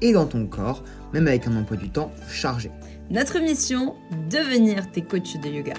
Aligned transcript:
et 0.00 0.12
dans 0.12 0.26
ton 0.26 0.46
corps, 0.46 0.82
même 1.12 1.26
avec 1.26 1.46
un 1.46 1.56
emploi 1.56 1.76
du 1.76 1.90
temps 1.90 2.10
chargé. 2.28 2.70
Notre 3.10 3.38
mission, 3.38 3.96
devenir 4.30 4.90
tes 4.90 5.02
coachs 5.02 5.40
de 5.40 5.48
yoga. 5.48 5.74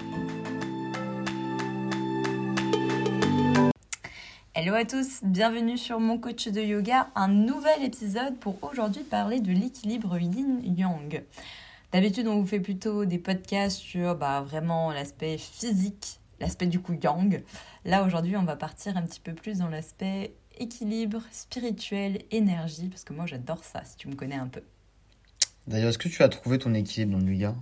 Hello 4.53 4.73
à 4.73 4.85
tous, 4.85 5.21
bienvenue 5.23 5.77
sur 5.77 5.99
mon 5.99 6.17
coach 6.17 6.48
de 6.48 6.62
yoga, 6.62 7.07
un 7.15 7.29
nouvel 7.29 7.84
épisode 7.84 8.38
pour 8.38 8.57
aujourd'hui 8.63 9.03
parler 9.03 9.39
de 9.39 9.52
l'équilibre 9.52 10.17
yin-yang. 10.17 11.23
D'habitude, 11.91 12.27
on 12.27 12.40
vous 12.40 12.48
fait 12.48 12.59
plutôt 12.59 13.05
des 13.05 13.17
podcasts 13.17 13.77
sur 13.77 14.15
bah, 14.15 14.41
vraiment 14.41 14.91
l'aspect 14.91 15.38
physique 15.38 16.21
l'aspect 16.41 16.67
du 16.67 16.81
coup 16.81 16.93
yang. 17.01 17.41
Là 17.85 18.03
aujourd'hui 18.03 18.35
on 18.35 18.43
va 18.43 18.57
partir 18.57 18.98
un 18.98 19.03
petit 19.03 19.21
peu 19.21 19.34
plus 19.34 19.59
dans 19.59 19.70
l'aspect 19.70 20.34
équilibre, 20.61 21.21
spirituel, 21.31 22.23
énergie, 22.31 22.88
parce 22.88 23.03
que 23.03 23.13
moi 23.13 23.25
j'adore 23.25 23.63
ça 23.63 23.83
si 23.83 23.97
tu 23.97 24.07
me 24.07 24.15
connais 24.15 24.35
un 24.35 24.47
peu. 24.47 24.62
D'ailleurs, 25.67 25.90
est-ce 25.90 25.98
que 25.98 26.09
tu 26.09 26.23
as 26.23 26.29
trouvé 26.29 26.57
ton 26.57 26.73
équilibre 26.73 27.17
dans 27.17 27.26
le 27.26 27.34
yoga? 27.34 27.55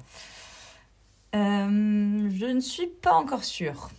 Euh, 1.35 2.29
Je 2.29 2.45
ne 2.45 2.59
suis 2.59 2.87
pas 2.87 3.13
encore 3.13 3.43
sûre. 3.43 3.89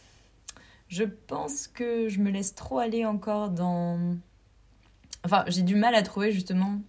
Je 0.88 1.04
pense 1.04 1.68
que 1.68 2.08
je 2.08 2.18
me 2.18 2.30
laisse 2.30 2.54
trop 2.54 2.78
aller 2.78 3.04
encore 3.04 3.50
dans... 3.50 4.16
Enfin, 5.24 5.44
j'ai 5.46 5.62
du 5.62 5.76
mal 5.76 5.94
à 5.94 6.02
trouver 6.02 6.32
justement 6.32 6.80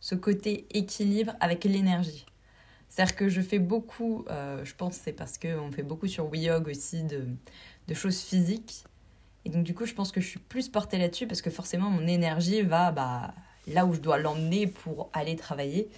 ce 0.00 0.14
côté 0.14 0.66
équilibre 0.70 1.34
avec 1.40 1.64
l'énergie. 1.64 2.26
C'est-à-dire 2.90 3.16
que 3.16 3.28
je 3.28 3.40
fais 3.40 3.58
beaucoup, 3.58 4.24
euh, 4.28 4.64
je 4.64 4.74
pense 4.74 4.96
c'est 4.96 5.14
parce 5.14 5.38
qu'on 5.38 5.72
fait 5.72 5.82
beaucoup 5.82 6.06
sur 6.06 6.30
WeYog 6.30 6.68
aussi 6.68 7.02
de, 7.02 7.24
de, 7.88 7.94
choses 7.94 8.20
physiques. 8.20 8.84
Et 9.44 9.50
donc 9.50 9.64
du 9.64 9.74
coup, 9.74 9.86
je 9.86 9.94
pense 9.94 10.12
que 10.12 10.20
je 10.20 10.28
suis 10.28 10.40
plus 10.40 10.68
portée 10.68 10.98
là-dessus 10.98 11.26
parce 11.26 11.42
que 11.42 11.50
forcément 11.50 11.90
mon 11.90 12.06
énergie 12.06 12.62
va 12.62 12.92
bah, 12.92 13.34
là 13.66 13.86
où 13.86 13.94
je 13.94 14.00
dois 14.00 14.18
l'emmener 14.18 14.66
pour 14.66 15.10
aller 15.12 15.36
travailler. 15.36 15.88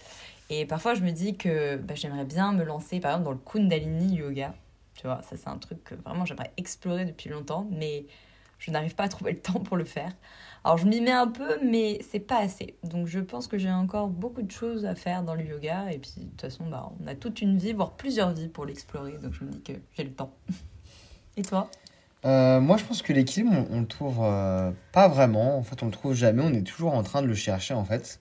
Et 0.51 0.65
parfois, 0.67 0.95
je 0.95 1.03
me 1.03 1.11
dis 1.11 1.37
que 1.37 1.77
bah, 1.77 1.95
j'aimerais 1.95 2.25
bien 2.25 2.53
me 2.53 2.65
lancer 2.65 3.01
par 3.01 3.13
exemple 3.13 3.25
dans 3.25 3.33
le 3.33 3.39
Kundalini 3.39 4.17
Yoga. 4.17 4.55
Tu 4.95 5.07
vois, 5.07 5.21
ça 5.23 5.37
c'est 5.37 5.49
un 5.49 5.59
truc 5.59 5.83
que 5.85 5.95
vraiment 5.95 6.25
j'aimerais 6.25 6.53
explorer 6.57 7.05
depuis 7.05 7.29
longtemps, 7.29 7.69
mais 7.71 8.07
je 8.59 8.71
n'arrive 8.71 8.95
pas 8.95 9.05
à 9.05 9.09
trouver 9.09 9.33
le 9.33 9.39
temps 9.43 9.61
pour 9.61 9.77
le 9.77 9.85
faire. 9.85 10.13
Alors 10.65 10.79
je 10.79 10.87
m'y 10.87 11.01
mets 11.01 11.13
un 11.13 11.29
peu, 11.29 11.59
mais 11.63 12.01
c'est 12.11 12.21
pas 12.21 12.39
assez. 12.39 12.77
Donc 12.83 13.07
je 13.07 13.21
pense 13.21 13.47
que 13.47 13.59
j'ai 13.59 13.71
encore 13.71 14.09
beaucoup 14.09 14.43
de 14.43 14.51
choses 14.51 14.85
à 14.85 14.95
faire 14.95 15.23
dans 15.23 15.35
le 15.35 15.45
yoga. 15.45 15.93
Et 15.93 15.99
puis 15.99 16.13
de 16.17 16.25
toute 16.31 16.41
façon, 16.41 16.67
bah, 16.67 16.91
on 17.01 17.07
a 17.07 17.15
toute 17.15 17.41
une 17.41 17.59
vie, 17.59 17.73
voire 17.73 17.93
plusieurs 17.93 18.33
vies 18.33 18.49
pour 18.49 18.65
l'explorer. 18.65 19.19
Donc 19.19 19.33
je 19.35 19.45
me 19.45 19.51
dis 19.51 19.63
que 19.63 19.75
j'ai 19.97 20.05
le 20.05 20.13
temps. 20.13 20.35
et 21.37 21.43
toi? 21.43 21.71
Euh, 22.27 22.61
moi, 22.61 22.77
je 22.77 22.85
pense 22.85 23.03
que 23.03 23.13
l'équilibre, 23.13 23.67
on, 23.71 23.81
le 23.81 23.87
trouve 23.87 24.19
euh, 24.21 24.73
pas 24.91 25.07
vraiment. 25.07 25.59
En 25.59 25.63
fait, 25.63 25.83
on 25.83 25.87
le 25.87 25.93
trouve 25.93 26.13
jamais. 26.13 26.43
On 26.43 26.53
est 26.53 26.67
toujours 26.67 26.95
en 26.95 27.05
train 27.05 27.23
de 27.23 27.29
le 27.29 27.35
chercher, 27.35 27.75
en 27.75 27.85
fait. 27.85 28.21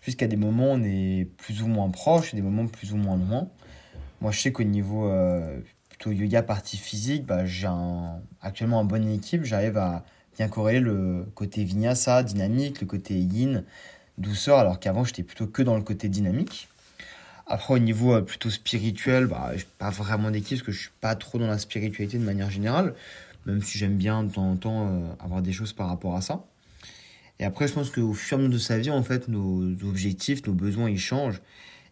Jusqu'à 0.00 0.26
des 0.26 0.36
moments, 0.36 0.72
on 0.72 0.82
est 0.82 1.28
plus 1.36 1.62
ou 1.62 1.66
moins 1.66 1.90
proche, 1.90 2.32
et 2.32 2.36
des 2.36 2.42
moments 2.42 2.66
plus 2.66 2.92
ou 2.92 2.96
moins 2.96 3.16
loin. 3.16 3.48
Moi, 4.22 4.30
je 4.32 4.40
sais 4.40 4.52
qu'au 4.52 4.62
niveau 4.62 5.06
euh, 5.06 5.60
plutôt 5.90 6.12
yoga 6.12 6.42
partie 6.42 6.78
physique, 6.78 7.26
bah, 7.26 7.44
j'ai 7.44 7.68
actuellement 8.40 8.80
un 8.80 8.84
bon 8.84 9.06
équilibre. 9.06 9.44
J'arrive 9.46 9.76
à 9.76 10.04
bien 10.36 10.48
corréler 10.48 10.80
le 10.80 11.26
côté 11.34 11.62
vinyasa, 11.62 12.22
dynamique, 12.22 12.80
le 12.80 12.86
côté 12.86 13.18
yin, 13.18 13.64
douceur, 14.16 14.58
alors 14.58 14.80
qu'avant 14.80 15.04
j'étais 15.04 15.22
plutôt 15.22 15.46
que 15.46 15.62
dans 15.62 15.76
le 15.76 15.82
côté 15.82 16.08
dynamique. 16.08 16.68
Après, 17.46 17.74
au 17.74 17.78
niveau 17.78 18.20
plutôt 18.22 18.48
spirituel, 18.48 19.26
bah, 19.26 19.50
j'ai 19.54 19.66
pas 19.78 19.90
vraiment 19.90 20.30
d'équipe 20.30 20.58
parce 20.58 20.66
que 20.66 20.72
je 20.72 20.80
suis 20.80 20.90
pas 21.00 21.14
trop 21.16 21.38
dans 21.38 21.48
la 21.48 21.58
spiritualité 21.58 22.16
de 22.16 22.24
manière 22.24 22.50
générale, 22.50 22.94
même 23.46 23.62
si 23.62 23.78
j'aime 23.78 23.96
bien 23.96 24.24
de 24.24 24.32
temps 24.32 24.50
en 24.50 24.56
temps 24.56 24.88
euh, 24.88 25.12
avoir 25.20 25.42
des 25.42 25.52
choses 25.52 25.72
par 25.72 25.88
rapport 25.88 26.16
à 26.16 26.20
ça. 26.20 26.46
Et 27.38 27.44
après, 27.44 27.66
je 27.66 27.72
pense 27.72 27.90
qu'au 27.90 28.12
fur 28.12 28.38
et 28.38 28.40
à 28.40 28.44
mesure 28.44 28.54
de 28.54 28.62
sa 28.62 28.78
vie, 28.78 28.90
en 28.90 29.02
fait, 29.02 29.28
nos 29.28 29.62
objectifs, 29.84 30.46
nos 30.46 30.54
besoins, 30.54 30.90
ils 30.90 30.98
changent. 30.98 31.42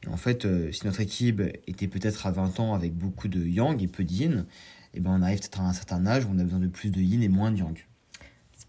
Et 0.05 0.09
en 0.09 0.17
fait, 0.17 0.45
euh, 0.45 0.71
si 0.73 0.87
notre 0.87 1.01
équipe 1.01 1.43
était 1.67 1.89
peut-être 1.89 2.27
à 2.27 2.31
20 2.31 2.61
ans 2.61 2.75
avec 2.75 2.95
beaucoup 2.95 3.29
de 3.29 3.45
yang 3.45 3.83
et 3.83 3.89
peu 3.89 4.05
de 4.05 4.13
yin, 4.13 4.47
eh 4.95 5.01
ben 5.01 5.11
on 5.11 5.23
arrive 5.23 5.41
peut-être 5.41 5.61
à 5.61 5.65
un 5.65 5.73
certain 5.73 6.07
âge 6.07 6.25
où 6.25 6.31
on 6.33 6.39
a 6.39 6.45
besoin 6.45 6.59
de 6.59 6.69
plus 6.69 6.91
de 6.91 7.01
yin 7.01 7.23
et 7.23 7.29
moins 7.29 7.51
de 7.51 7.59
yang 7.59 7.77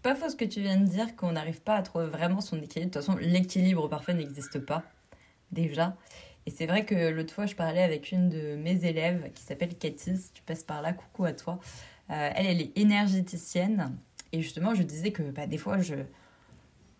pas 0.02 0.14
faux 0.16 0.28
ce 0.28 0.36
que 0.36 0.44
tu 0.44 0.60
viens 0.60 0.78
de 0.78 0.86
dire, 0.86 1.14
qu'on 1.16 1.32
n'arrive 1.32 1.62
pas 1.62 1.76
à 1.76 1.82
trouver 1.82 2.06
vraiment 2.06 2.40
son 2.40 2.60
équilibre. 2.60 2.90
De 2.90 2.98
toute 2.98 3.06
façon, 3.06 3.16
l'équilibre 3.18 3.88
parfait 3.88 4.14
n'existe 4.14 4.58
pas, 4.58 4.82
déjà. 5.52 5.96
Et 6.44 6.50
c'est 6.50 6.66
vrai 6.66 6.84
que 6.84 7.10
l'autre 7.10 7.32
fois, 7.32 7.46
je 7.46 7.54
parlais 7.54 7.82
avec 7.82 8.10
une 8.10 8.28
de 8.28 8.56
mes 8.56 8.84
élèves 8.84 9.30
qui 9.32 9.44
s'appelle 9.44 9.76
Cathy, 9.78 10.16
si 10.16 10.32
tu 10.32 10.42
passes 10.42 10.64
par 10.64 10.82
là, 10.82 10.92
coucou 10.92 11.24
à 11.24 11.32
toi. 11.32 11.60
Euh, 12.12 12.30
elle, 12.34 12.46
elle 12.46 12.60
est 12.60 12.78
énergéticienne. 12.78 13.96
Et 14.32 14.42
justement, 14.42 14.74
je 14.74 14.82
disais 14.82 15.12
que 15.12 15.22
bah, 15.22 15.46
des 15.46 15.58
fois, 15.58 15.80
je, 15.80 15.94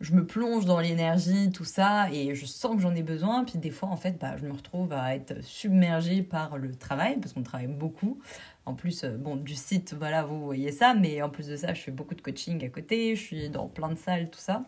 je 0.00 0.12
me 0.14 0.26
plonge 0.26 0.64
dans 0.64 0.80
l'énergie, 0.80 1.50
tout 1.50 1.64
ça, 1.64 2.10
et 2.12 2.34
je 2.34 2.46
sens 2.46 2.76
que 2.76 2.82
j'en 2.82 2.94
ai 2.94 3.02
besoin. 3.02 3.44
Puis 3.44 3.58
des 3.58 3.70
fois, 3.70 3.88
en 3.88 3.96
fait, 3.96 4.18
bah, 4.18 4.36
je 4.36 4.46
me 4.46 4.52
retrouve 4.52 4.92
à 4.92 5.14
être 5.14 5.42
submergée 5.42 6.22
par 6.22 6.58
le 6.58 6.74
travail, 6.74 7.18
parce 7.20 7.32
qu'on 7.32 7.42
travaille 7.42 7.68
beaucoup. 7.68 8.18
En 8.64 8.74
plus, 8.74 9.04
euh, 9.04 9.16
bon, 9.16 9.36
du 9.36 9.54
site, 9.54 9.94
voilà, 9.98 10.24
vous 10.24 10.44
voyez 10.44 10.72
ça, 10.72 10.94
mais 10.94 11.22
en 11.22 11.30
plus 11.30 11.48
de 11.48 11.56
ça, 11.56 11.74
je 11.74 11.80
fais 11.82 11.90
beaucoup 11.90 12.14
de 12.14 12.20
coaching 12.20 12.64
à 12.64 12.68
côté, 12.68 13.16
je 13.16 13.22
suis 13.22 13.50
dans 13.50 13.68
plein 13.68 13.88
de 13.90 13.98
salles, 13.98 14.30
tout 14.30 14.40
ça. 14.40 14.64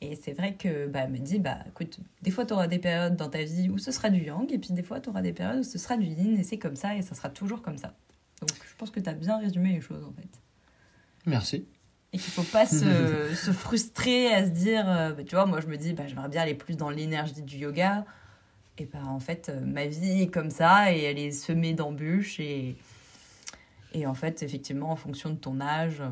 Et 0.00 0.14
c'est 0.14 0.32
vrai 0.32 0.54
que 0.54 0.86
bah, 0.86 1.00
elle 1.04 1.10
me 1.10 1.18
dit, 1.18 1.38
bah 1.40 1.58
écoute, 1.68 1.98
des 2.22 2.30
fois 2.30 2.46
tu 2.46 2.52
auras 2.54 2.68
des 2.68 2.78
périodes 2.78 3.16
dans 3.16 3.28
ta 3.28 3.42
vie 3.42 3.68
où 3.68 3.78
ce 3.78 3.90
sera 3.90 4.10
du 4.10 4.22
yang, 4.22 4.50
et 4.52 4.58
puis 4.58 4.72
des 4.72 4.82
fois 4.82 5.00
tu 5.00 5.08
auras 5.10 5.22
des 5.22 5.32
périodes 5.32 5.58
où 5.60 5.64
ce 5.64 5.76
sera 5.76 5.96
du 5.96 6.06
yin, 6.06 6.38
et 6.38 6.44
c'est 6.44 6.58
comme 6.58 6.76
ça, 6.76 6.94
et 6.94 7.02
ça 7.02 7.14
sera 7.16 7.28
toujours 7.30 7.62
comme 7.62 7.78
ça. 7.78 7.94
Donc 8.40 8.50
je 8.52 8.76
pense 8.76 8.90
que 8.90 9.00
tu 9.00 9.08
as 9.08 9.14
bien 9.14 9.38
résumé 9.38 9.72
les 9.72 9.80
choses 9.80 10.04
en 10.04 10.12
fait. 10.12 10.28
Merci. 11.26 11.66
Et 12.12 12.18
qu'il 12.18 12.32
faut 12.32 12.42
pas 12.42 12.66
se, 12.66 13.34
se, 13.34 13.52
frustrer 13.52 14.32
à 14.32 14.46
se 14.46 14.50
dire 14.50 14.88
euh, 14.88 15.12
bah, 15.12 15.24
tu 15.24 15.34
vois 15.34 15.46
moi 15.46 15.60
je 15.60 15.66
me 15.66 15.76
dis 15.76 15.92
bah 15.92 16.06
j'aimerais 16.06 16.28
bien 16.28 16.42
aller 16.42 16.54
plus 16.54 16.76
dans 16.76 16.90
l'énergie 16.90 17.42
du 17.42 17.56
yoga. 17.58 18.04
Et 18.78 18.86
bah 18.86 19.02
en 19.06 19.20
fait 19.20 19.48
euh, 19.48 19.60
ma 19.60 19.86
vie 19.86 20.22
est 20.22 20.28
comme 20.28 20.50
ça 20.50 20.92
et 20.92 21.02
elle 21.02 21.18
est 21.18 21.32
semée 21.32 21.74
d'embûches 21.74 22.40
et 22.40 22.76
et 23.92 24.06
en 24.06 24.14
fait 24.14 24.42
effectivement 24.42 24.90
en 24.90 24.96
fonction 24.96 25.30
de 25.30 25.36
ton 25.36 25.60
âge 25.60 26.00
euh, 26.00 26.10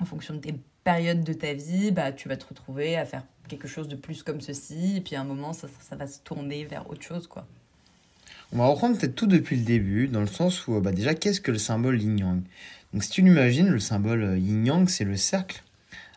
en 0.00 0.04
fonction 0.04 0.34
de 0.34 0.38
tes 0.38 0.54
périodes 0.84 1.22
de 1.22 1.32
ta 1.32 1.52
vie 1.52 1.90
bah 1.90 2.12
tu 2.12 2.28
vas 2.28 2.36
te 2.36 2.46
retrouver 2.46 2.96
à 2.96 3.04
faire 3.04 3.24
quelque 3.48 3.68
chose 3.68 3.88
de 3.88 3.96
plus 3.96 4.22
comme 4.22 4.40
ceci. 4.40 4.96
Et 4.96 5.00
puis 5.02 5.14
à 5.16 5.20
un 5.20 5.24
moment 5.24 5.52
ça, 5.52 5.68
ça 5.80 5.96
va 5.96 6.06
se 6.06 6.20
tourner 6.20 6.64
vers 6.64 6.88
autre 6.88 7.02
chose 7.02 7.26
quoi 7.26 7.46
on 8.52 8.58
va 8.58 8.66
reprendre 8.66 8.98
peut-être 8.98 9.14
tout 9.14 9.26
depuis 9.26 9.56
le 9.56 9.64
début 9.64 10.08
dans 10.08 10.20
le 10.20 10.26
sens 10.26 10.66
où 10.66 10.78
bah 10.80 10.92
déjà 10.92 11.14
qu'est-ce 11.14 11.40
que 11.40 11.50
le 11.50 11.58
symbole 11.58 12.00
yin 12.02 12.18
yang? 12.18 12.42
Donc 12.92 13.04
si 13.04 13.10
tu 13.10 13.22
l'imagines, 13.22 13.68
le 13.68 13.78
symbole 13.78 14.22
euh, 14.22 14.38
yin-yang, 14.38 14.88
c'est 14.88 15.04
le 15.04 15.16
cercle, 15.16 15.62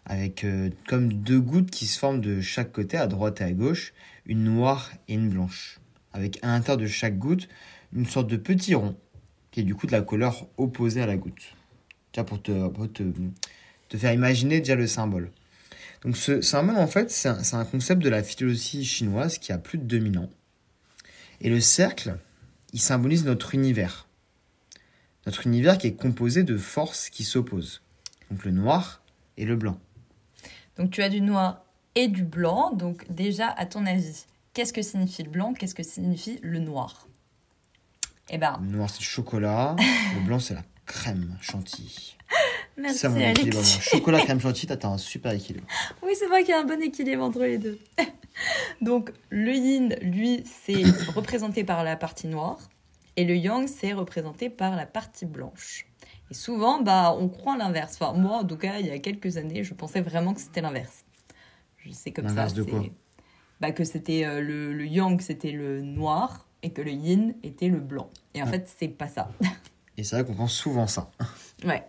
avec 0.05 0.43
euh, 0.43 0.69
comme 0.87 1.13
deux 1.13 1.39
gouttes 1.39 1.71
qui 1.71 1.87
se 1.87 1.97
forment 1.97 2.19
de 2.19 2.41
chaque 2.41 2.71
côté, 2.71 2.97
à 2.97 3.07
droite 3.07 3.39
et 3.39 3.45
à 3.45 3.51
gauche, 3.51 3.93
une 4.25 4.43
noire 4.43 4.91
et 5.07 5.13
une 5.13 5.29
blanche. 5.29 5.79
Avec 6.11 6.39
à 6.43 6.47
l'intérieur 6.47 6.77
de 6.77 6.87
chaque 6.87 7.17
goutte, 7.17 7.47
une 7.93 8.05
sorte 8.05 8.27
de 8.27 8.35
petit 8.35 8.75
rond, 8.75 8.97
qui 9.51 9.61
est 9.61 9.63
du 9.63 9.73
coup 9.73 9.87
de 9.87 9.93
la 9.93 10.01
couleur 10.01 10.47
opposée 10.57 11.01
à 11.01 11.05
la 11.05 11.15
goutte. 11.15 11.55
Déjà 12.13 12.25
pour 12.25 12.41
te, 12.41 12.51
te, 12.87 13.03
te, 13.89 13.97
faire 13.97 14.13
imaginer 14.13 14.59
déjà 14.59 14.75
le 14.75 14.87
symbole. 14.87 15.31
Donc 16.03 16.17
ce 16.17 16.41
symbole, 16.41 16.77
en 16.77 16.87
fait, 16.87 17.09
c'est 17.09 17.29
un, 17.29 17.41
un 17.53 17.65
concept 17.65 18.01
de 18.01 18.09
la 18.09 18.21
philosophie 18.21 18.83
chinoise 18.83 19.37
qui 19.37 19.53
a 19.53 19.57
plus 19.57 19.77
de 19.77 19.85
2000 19.85 20.19
ans. 20.19 20.29
Et 21.41 21.49
le 21.49 21.59
cercle, 21.59 22.17
il 22.73 22.79
symbolise 22.79 23.25
notre 23.25 23.53
univers 23.53 24.05
notre 25.25 25.47
univers 25.47 25.77
qui 25.77 25.87
est 25.87 25.95
composé 25.95 26.43
de 26.43 26.57
forces 26.57 27.09
qui 27.09 27.23
s'opposent. 27.23 27.81
Donc 28.29 28.45
le 28.45 28.51
noir 28.51 29.01
et 29.37 29.45
le 29.45 29.55
blanc. 29.55 29.79
Donc 30.77 30.91
tu 30.91 31.01
as 31.01 31.09
du 31.09 31.21
noir 31.21 31.63
et 31.95 32.07
du 32.07 32.23
blanc. 32.23 32.71
Donc 32.73 33.05
déjà, 33.09 33.49
à 33.49 33.65
ton 33.65 33.85
avis, 33.85 34.25
qu'est-ce 34.53 34.73
que 34.73 34.81
signifie 34.81 35.23
le 35.23 35.29
blanc? 35.29 35.53
Qu'est-ce 35.53 35.75
que 35.75 35.83
signifie 35.83 36.39
le 36.41 36.59
noir? 36.59 37.07
Eh 38.29 38.37
ben... 38.37 38.59
Le 38.61 38.77
noir, 38.77 38.89
c'est 38.89 38.99
le 38.99 39.05
chocolat. 39.05 39.75
le 40.15 40.25
blanc, 40.25 40.39
c'est 40.39 40.55
la 40.55 40.63
crème 40.85 41.37
chantilly. 41.41 42.17
Merci, 42.77 42.99
c'est 42.99 43.09
mon 43.09 43.19
équilibre. 43.19 43.63
Chocolat, 43.81 44.19
crème 44.21 44.41
chantilly, 44.41 44.77
t'as 44.77 44.87
un 44.87 44.97
super 44.97 45.31
équilibre. 45.31 45.67
Oui, 46.03 46.13
c'est 46.17 46.27
vrai 46.27 46.43
qu'il 46.43 46.51
y 46.51 46.57
a 46.57 46.59
un 46.59 46.65
bon 46.65 46.81
équilibre 46.81 47.23
entre 47.23 47.41
les 47.41 47.57
deux. 47.57 47.79
Donc 48.81 49.11
le 49.29 49.53
yin, 49.53 49.95
lui, 50.01 50.43
c'est 50.45 50.83
représenté 51.15 51.63
par 51.63 51.83
la 51.83 51.95
partie 51.95 52.27
noire. 52.27 52.59
Et 53.17 53.23
le 53.23 53.35
yang, 53.35 53.67
c'est 53.67 53.93
représenté 53.93 54.49
par 54.49 54.75
la 54.75 54.85
partie 54.85 55.25
blanche. 55.25 55.87
Et 56.31 56.33
souvent, 56.33 56.81
bah, 56.81 57.15
on 57.17 57.29
croit 57.29 57.57
l'inverse. 57.57 57.97
Enfin, 57.99 58.17
moi, 58.17 58.37
en 58.37 58.43
tout 58.43 58.57
cas, 58.57 58.79
il 58.79 58.87
y 58.87 58.91
a 58.91 58.99
quelques 58.99 59.37
années, 59.37 59.63
je 59.63 59.73
pensais 59.73 60.01
vraiment 60.01 60.33
que 60.33 60.41
c'était 60.41 60.61
l'inverse. 60.61 61.05
Je 61.77 61.91
sais 61.91 62.11
comme 62.11 62.27
ça. 62.27 62.47
de 62.47 62.63
quoi 62.63 62.83
bah, 63.61 63.71
Que 63.71 63.83
c'était 63.83 64.25
euh, 64.25 64.41
le, 64.41 64.73
le, 64.73 64.85
yang, 64.85 65.21
c'était 65.21 65.51
le 65.51 65.81
noir, 65.81 66.47
et 66.63 66.71
que 66.71 66.81
le 66.81 66.91
yin 66.91 67.35
était 67.43 67.69
le 67.69 67.79
blanc. 67.79 68.09
Et 68.33 68.41
en 68.41 68.47
fait, 68.47 68.67
c'est 68.75 68.87
pas 68.87 69.07
ça. 69.07 69.29
Et 69.97 70.03
c'est 70.03 70.17
vrai 70.17 70.25
qu'on 70.25 70.33
pense 70.33 70.53
souvent 70.53 70.87
ça. 70.87 71.11
Ouais. 71.63 71.83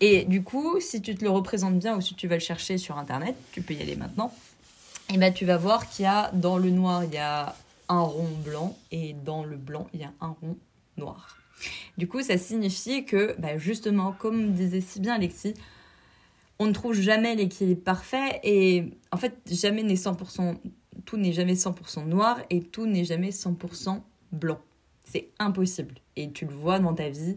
Et 0.00 0.24
du 0.24 0.42
coup, 0.42 0.80
si 0.80 1.00
tu 1.00 1.14
te 1.14 1.24
le 1.24 1.30
représentes 1.30 1.78
bien 1.78 1.96
ou 1.96 2.00
si 2.00 2.16
tu 2.16 2.26
vas 2.26 2.34
le 2.34 2.40
chercher 2.40 2.78
sur 2.78 2.98
internet, 2.98 3.36
tu 3.52 3.62
peux 3.62 3.72
y 3.72 3.80
aller 3.80 3.94
maintenant. 3.94 4.34
Et 5.12 5.18
ben 5.18 5.32
tu 5.32 5.44
vas 5.44 5.58
voir 5.58 5.88
qu'il 5.88 6.04
y 6.04 6.08
a 6.08 6.30
dans 6.32 6.58
le 6.58 6.70
noir, 6.70 7.04
il 7.04 7.14
y 7.14 7.18
a 7.18 7.54
un 7.88 8.00
rond 8.00 8.30
blanc 8.44 8.76
et 8.90 9.12
dans 9.12 9.44
le 9.44 9.56
blanc, 9.56 9.86
il 9.92 10.00
y 10.00 10.04
a 10.04 10.12
un 10.20 10.34
rond 10.40 10.56
noir. 10.96 11.36
Du 11.98 12.08
coup, 12.08 12.22
ça 12.22 12.38
signifie 12.38 13.04
que, 13.04 13.34
bah, 13.38 13.58
justement, 13.58 14.12
comme 14.12 14.52
disait 14.52 14.80
si 14.80 15.00
bien 15.00 15.14
Alexis, 15.14 15.54
on 16.58 16.66
ne 16.66 16.72
trouve 16.72 16.94
jamais 16.94 17.34
l'équilibre 17.34 17.82
parfait 17.82 18.40
et 18.42 18.84
en 19.12 19.16
fait, 19.16 19.36
jamais 19.50 19.82
n'est 19.82 19.94
100%, 19.94 20.56
tout 21.04 21.16
n'est 21.16 21.32
jamais 21.32 21.54
100% 21.54 22.06
noir 22.06 22.38
et 22.50 22.60
tout 22.60 22.86
n'est 22.86 23.04
jamais 23.04 23.30
100% 23.30 24.00
blanc. 24.32 24.60
C'est 25.04 25.28
impossible. 25.38 25.94
Et 26.16 26.30
tu 26.30 26.46
le 26.46 26.54
vois 26.54 26.78
dans 26.78 26.94
ta 26.94 27.08
vie. 27.08 27.36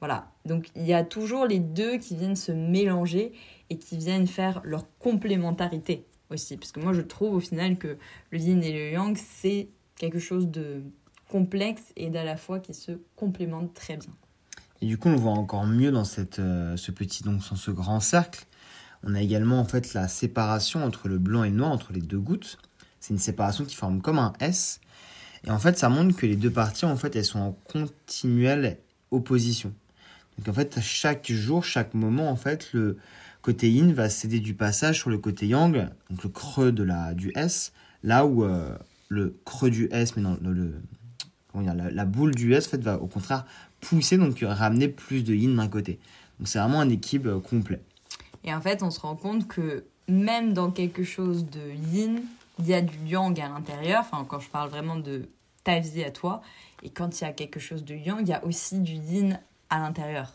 Voilà. 0.00 0.30
Donc, 0.44 0.68
il 0.74 0.84
y 0.84 0.92
a 0.92 1.04
toujours 1.04 1.46
les 1.46 1.60
deux 1.60 1.98
qui 1.98 2.16
viennent 2.16 2.36
se 2.36 2.52
mélanger 2.52 3.32
et 3.70 3.78
qui 3.78 3.96
viennent 3.96 4.26
faire 4.26 4.60
leur 4.64 4.86
complémentarité 4.98 6.04
Parce 6.36 6.72
que 6.72 6.80
moi, 6.80 6.92
je 6.92 7.00
trouve 7.00 7.34
au 7.34 7.40
final 7.40 7.78
que 7.78 7.96
le 8.30 8.38
yin 8.38 8.62
et 8.62 8.72
le 8.72 8.92
yang, 8.92 9.16
c'est 9.16 9.68
quelque 9.96 10.18
chose 10.18 10.48
de 10.48 10.82
complexe 11.28 11.82
et 11.96 12.10
d'à 12.10 12.24
la 12.24 12.36
fois 12.36 12.60
qui 12.60 12.74
se 12.74 12.92
complémentent 13.16 13.74
très 13.74 13.96
bien. 13.96 14.12
Et 14.80 14.86
du 14.86 14.98
coup, 14.98 15.08
on 15.08 15.12
le 15.12 15.18
voit 15.18 15.32
encore 15.32 15.66
mieux 15.66 15.90
dans 15.90 16.04
euh, 16.38 16.76
ce 16.76 16.90
petit, 16.90 17.22
donc, 17.22 17.40
dans 17.48 17.56
ce 17.56 17.70
grand 17.70 18.00
cercle. 18.00 18.44
On 19.02 19.14
a 19.14 19.20
également 19.20 19.60
en 19.60 19.64
fait 19.64 19.94
la 19.94 20.08
séparation 20.08 20.82
entre 20.82 21.08
le 21.08 21.18
blanc 21.18 21.44
et 21.44 21.50
le 21.50 21.56
noir, 21.56 21.70
entre 21.70 21.92
les 21.92 22.00
deux 22.00 22.18
gouttes. 22.18 22.58
C'est 23.00 23.12
une 23.12 23.20
séparation 23.20 23.64
qui 23.64 23.74
forme 23.74 24.00
comme 24.00 24.18
un 24.18 24.32
S. 24.40 24.80
Et 25.46 25.50
en 25.50 25.58
fait, 25.58 25.78
ça 25.78 25.90
montre 25.90 26.16
que 26.16 26.26
les 26.26 26.36
deux 26.36 26.50
parties, 26.50 26.86
en 26.86 26.96
fait, 26.96 27.14
elles 27.16 27.24
sont 27.24 27.40
en 27.40 27.52
continuelle 27.70 28.78
opposition. 29.10 29.74
Donc 30.38 30.48
en 30.48 30.52
fait, 30.52 30.80
chaque 30.80 31.30
jour, 31.30 31.64
chaque 31.64 31.94
moment, 31.94 32.30
en 32.30 32.36
fait, 32.36 32.72
le 32.72 32.96
côté 33.44 33.70
yin 33.70 33.92
va 33.92 34.08
céder 34.08 34.40
du 34.40 34.54
passage 34.54 35.00
sur 35.00 35.10
le 35.10 35.18
côté 35.18 35.46
yang, 35.46 35.90
donc 36.08 36.24
le 36.24 36.30
creux 36.30 36.72
de 36.72 36.82
la, 36.82 37.12
du 37.12 37.30
S, 37.36 37.74
là 38.02 38.24
où 38.24 38.42
euh, 38.42 38.74
le 39.10 39.38
creux 39.44 39.70
du 39.70 39.86
S, 39.92 40.16
mais 40.16 40.22
non, 40.22 40.38
le, 40.40 40.80
comment 41.52 41.62
dire, 41.62 41.74
la, 41.74 42.04
boule 42.06 42.34
du 42.34 42.54
S, 42.54 42.66
en 42.66 42.70
fait, 42.70 42.80
va 42.80 42.98
au 42.98 43.06
contraire 43.06 43.44
pousser, 43.82 44.16
donc 44.16 44.38
ramener 44.42 44.88
plus 44.88 45.24
de 45.24 45.34
yin 45.34 45.54
d'un 45.54 45.68
côté. 45.68 45.98
Donc 46.38 46.48
c'est 46.48 46.58
vraiment 46.58 46.80
un 46.80 46.88
équilibre 46.88 47.38
complet. 47.38 47.82
Et 48.44 48.54
en 48.54 48.62
fait, 48.62 48.82
on 48.82 48.90
se 48.90 48.98
rend 48.98 49.14
compte 49.14 49.46
que 49.46 49.84
même 50.08 50.54
dans 50.54 50.70
quelque 50.70 51.04
chose 51.04 51.44
de 51.44 51.70
yin, 51.92 52.22
il 52.58 52.66
y 52.66 52.72
a 52.72 52.80
du 52.80 52.96
yang 53.06 53.38
à 53.38 53.50
l'intérieur. 53.50 54.00
Enfin, 54.00 54.24
quand 54.26 54.40
je 54.40 54.48
parle 54.48 54.70
vraiment 54.70 54.96
de 54.96 55.28
ta 55.64 55.80
vie 55.80 56.02
à 56.02 56.10
toi. 56.10 56.40
Et 56.82 56.88
quand 56.88 57.20
il 57.20 57.24
y 57.24 57.26
a 57.26 57.32
quelque 57.32 57.60
chose 57.60 57.84
de 57.84 57.94
yang, 57.94 58.20
il 58.22 58.28
y 58.28 58.32
a 58.32 58.42
aussi 58.44 58.80
du 58.80 58.92
yin 58.92 59.38
à 59.68 59.80
l'intérieur. 59.80 60.32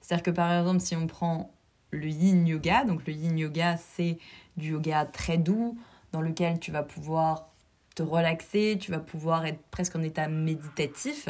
C'est-à-dire 0.00 0.24
que 0.24 0.30
par 0.32 0.52
exemple, 0.52 0.80
si 0.80 0.96
on 0.96 1.06
prend 1.06 1.52
le 1.90 2.06
yin 2.06 2.46
yoga, 2.46 2.84
donc 2.84 3.06
le 3.06 3.12
yin 3.12 3.36
yoga, 3.36 3.76
c'est 3.76 4.18
du 4.56 4.70
yoga 4.70 5.04
très 5.04 5.38
doux, 5.38 5.78
dans 6.12 6.20
lequel 6.20 6.58
tu 6.58 6.70
vas 6.70 6.82
pouvoir 6.82 7.48
te 7.94 8.02
relaxer, 8.02 8.78
tu 8.80 8.90
vas 8.90 8.98
pouvoir 8.98 9.46
être 9.46 9.60
presque 9.70 9.96
en 9.96 10.02
état 10.02 10.28
méditatif. 10.28 11.28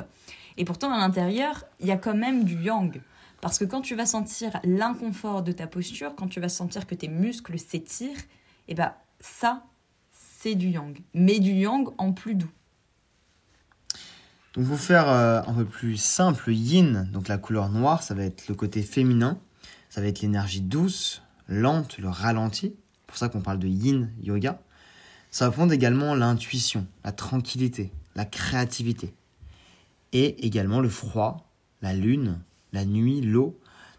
Et 0.56 0.64
pourtant, 0.64 0.92
à 0.92 0.98
l'intérieur, 0.98 1.64
il 1.80 1.86
y 1.86 1.90
a 1.90 1.96
quand 1.96 2.14
même 2.14 2.44
du 2.44 2.60
yang. 2.62 3.00
Parce 3.40 3.58
que 3.58 3.64
quand 3.64 3.80
tu 3.80 3.94
vas 3.94 4.06
sentir 4.06 4.60
l'inconfort 4.64 5.42
de 5.42 5.52
ta 5.52 5.66
posture, 5.66 6.14
quand 6.14 6.28
tu 6.28 6.40
vas 6.40 6.50
sentir 6.50 6.86
que 6.86 6.94
tes 6.94 7.08
muscles 7.08 7.58
s'étirent, 7.58 8.18
et 8.68 8.72
eh 8.72 8.74
ben 8.74 8.92
ça, 9.20 9.64
c'est 10.10 10.54
du 10.54 10.68
yang. 10.68 10.98
Mais 11.14 11.38
du 11.38 11.52
yang 11.52 11.88
en 11.98 12.12
plus 12.12 12.34
doux. 12.34 12.50
Donc 14.54 14.66
pour 14.66 14.78
faire 14.78 15.08
euh, 15.08 15.42
un 15.46 15.54
peu 15.54 15.64
plus 15.64 15.96
simple, 15.96 16.50
yin, 16.52 17.08
donc 17.12 17.28
la 17.28 17.38
couleur 17.38 17.68
noire, 17.68 18.02
ça 18.02 18.14
va 18.14 18.24
être 18.24 18.48
le 18.48 18.54
côté 18.54 18.82
féminin, 18.82 19.38
ça 19.90 20.00
va 20.00 20.06
être 20.06 20.22
l'énergie 20.22 20.60
douce, 20.60 21.22
lente, 21.48 21.98
le 21.98 22.08
ralenti. 22.08 22.74
Pour 23.08 23.18
ça 23.18 23.28
qu'on 23.28 23.40
parle 23.40 23.58
de 23.58 23.66
yin 23.66 24.10
yoga. 24.22 24.62
Ça 25.32 25.46
va 25.46 25.52
prendre 25.52 25.72
également 25.72 26.14
l'intuition, 26.14 26.86
la 27.04 27.10
tranquillité, 27.12 27.92
la 28.14 28.24
créativité. 28.24 29.12
Et 30.12 30.46
également 30.46 30.80
le 30.80 30.88
froid, 30.88 31.50
la 31.82 31.92
lune, 31.92 32.38
la 32.72 32.84
nuit, 32.84 33.20
l'eau. 33.20 33.58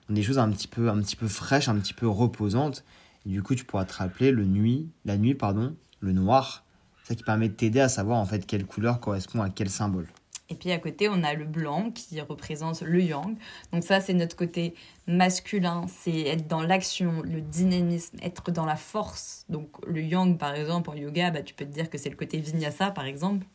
des 0.10 0.24
choses 0.24 0.40
un 0.40 0.50
petit 0.50 0.68
peu, 0.68 0.90
un 0.90 1.00
petit 1.02 1.18
peu 1.18 1.28
fraîches, 1.28 1.68
un 1.68 1.78
petit 1.78 1.94
peu 1.94 2.08
reposantes. 2.08 2.86
Du 3.26 3.44
coup, 3.44 3.54
tu 3.54 3.66
pourras 3.66 3.86
te 3.86 3.94
rappeler 3.94 4.32
le 4.32 4.46
nuit, 4.46 4.90
la 5.04 5.18
nuit, 5.18 5.36
pardon, 5.36 5.76
le 6.00 6.14
noir. 6.14 6.64
Ça 7.04 7.16
qui 7.16 7.24
permet 7.24 7.50
de 7.50 7.54
t'aider 7.54 7.82
à 7.82 7.90
savoir 7.90 8.18
en 8.20 8.26
fait 8.26 8.46
quelle 8.46 8.66
couleur 8.66 9.02
correspond 9.02 9.42
à 9.42 9.50
quel 9.50 9.70
symbole. 9.70 10.08
Et 10.51 10.56
puis 10.56 10.71
à 10.74 10.77
côté, 10.80 11.07
on 11.07 11.24
a 11.24 11.33
le 11.33 11.45
blanc 11.45 11.92
qui 11.92 12.19
représente 12.19 12.81
le 12.81 13.01
yang. 13.01 13.38
Donc 13.71 13.86
ça, 13.86 14.01
c'est 14.01 14.13
notre 14.13 14.36
côté 14.36 14.75
masculin, 15.07 15.86
c'est 15.88 16.24
être 16.24 16.45
dans 16.50 16.62
l'action, 16.62 17.21
le 17.21 17.39
dynamisme, 17.39 18.18
être 18.21 18.51
dans 18.51 18.65
la 18.65 18.75
force. 18.75 19.45
Donc 19.48 19.69
le 19.88 20.01
yang, 20.01 20.38
par 20.38 20.53
exemple, 20.53 20.89
en 20.89 20.94
yoga, 20.94 21.31
bah, 21.31 21.42
tu 21.42 21.53
peux 21.53 21.63
te 21.63 21.71
dire 21.71 21.89
que 21.89 21.98
c'est 21.98 22.09
le 22.09 22.18
côté 22.18 22.38
vinyasa, 22.39 22.92
par 22.92 23.06
exemple. 23.06 23.48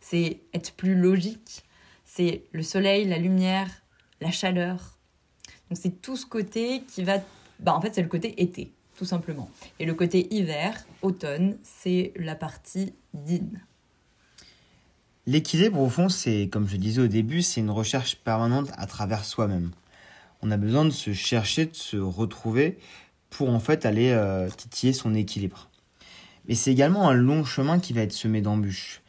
C'est 0.00 0.40
être 0.54 0.72
plus 0.72 0.94
logique. 0.94 1.62
C'est 2.06 2.44
le 2.52 2.62
soleil, 2.62 3.04
la 3.06 3.18
lumière, 3.18 3.68
la 4.22 4.30
chaleur. 4.30 4.96
Donc 5.68 5.78
c'est 5.78 6.00
tout 6.00 6.16
ce 6.16 6.24
côté 6.24 6.84
qui 6.88 7.04
va... 7.04 7.18
Bah, 7.58 7.74
en 7.74 7.82
fait, 7.82 7.94
c'est 7.94 8.02
le 8.02 8.08
côté 8.08 8.42
été, 8.42 8.72
tout 8.96 9.04
simplement. 9.04 9.50
Et 9.78 9.84
le 9.84 9.92
côté 9.92 10.34
hiver, 10.34 10.86
automne, 11.02 11.58
c'est 11.62 12.14
la 12.16 12.34
partie 12.34 12.94
yin. 13.26 13.60
L'équilibre, 15.26 15.78
au 15.80 15.88
fond, 15.90 16.08
c'est, 16.08 16.48
comme 16.50 16.66
je 16.66 16.76
disais 16.76 17.02
au 17.02 17.06
début, 17.06 17.42
c'est 17.42 17.60
une 17.60 17.70
recherche 17.70 18.16
permanente 18.16 18.70
à 18.78 18.86
travers 18.86 19.24
soi-même. 19.24 19.70
On 20.40 20.50
a 20.50 20.56
besoin 20.56 20.86
de 20.86 20.90
se 20.90 21.12
chercher, 21.12 21.66
de 21.66 21.76
se 21.76 21.98
retrouver 21.98 22.78
pour 23.28 23.50
en 23.50 23.60
fait 23.60 23.84
aller 23.84 24.10
euh, 24.10 24.48
titiller 24.48 24.94
son 24.94 25.14
équilibre. 25.14 25.68
Mais 26.48 26.54
c'est 26.54 26.72
également 26.72 27.08
un 27.08 27.14
long 27.14 27.44
chemin 27.44 27.78
qui 27.78 27.92
va 27.92 28.00
être 28.00 28.14
semé 28.14 28.40
d'embûches. 28.40 29.02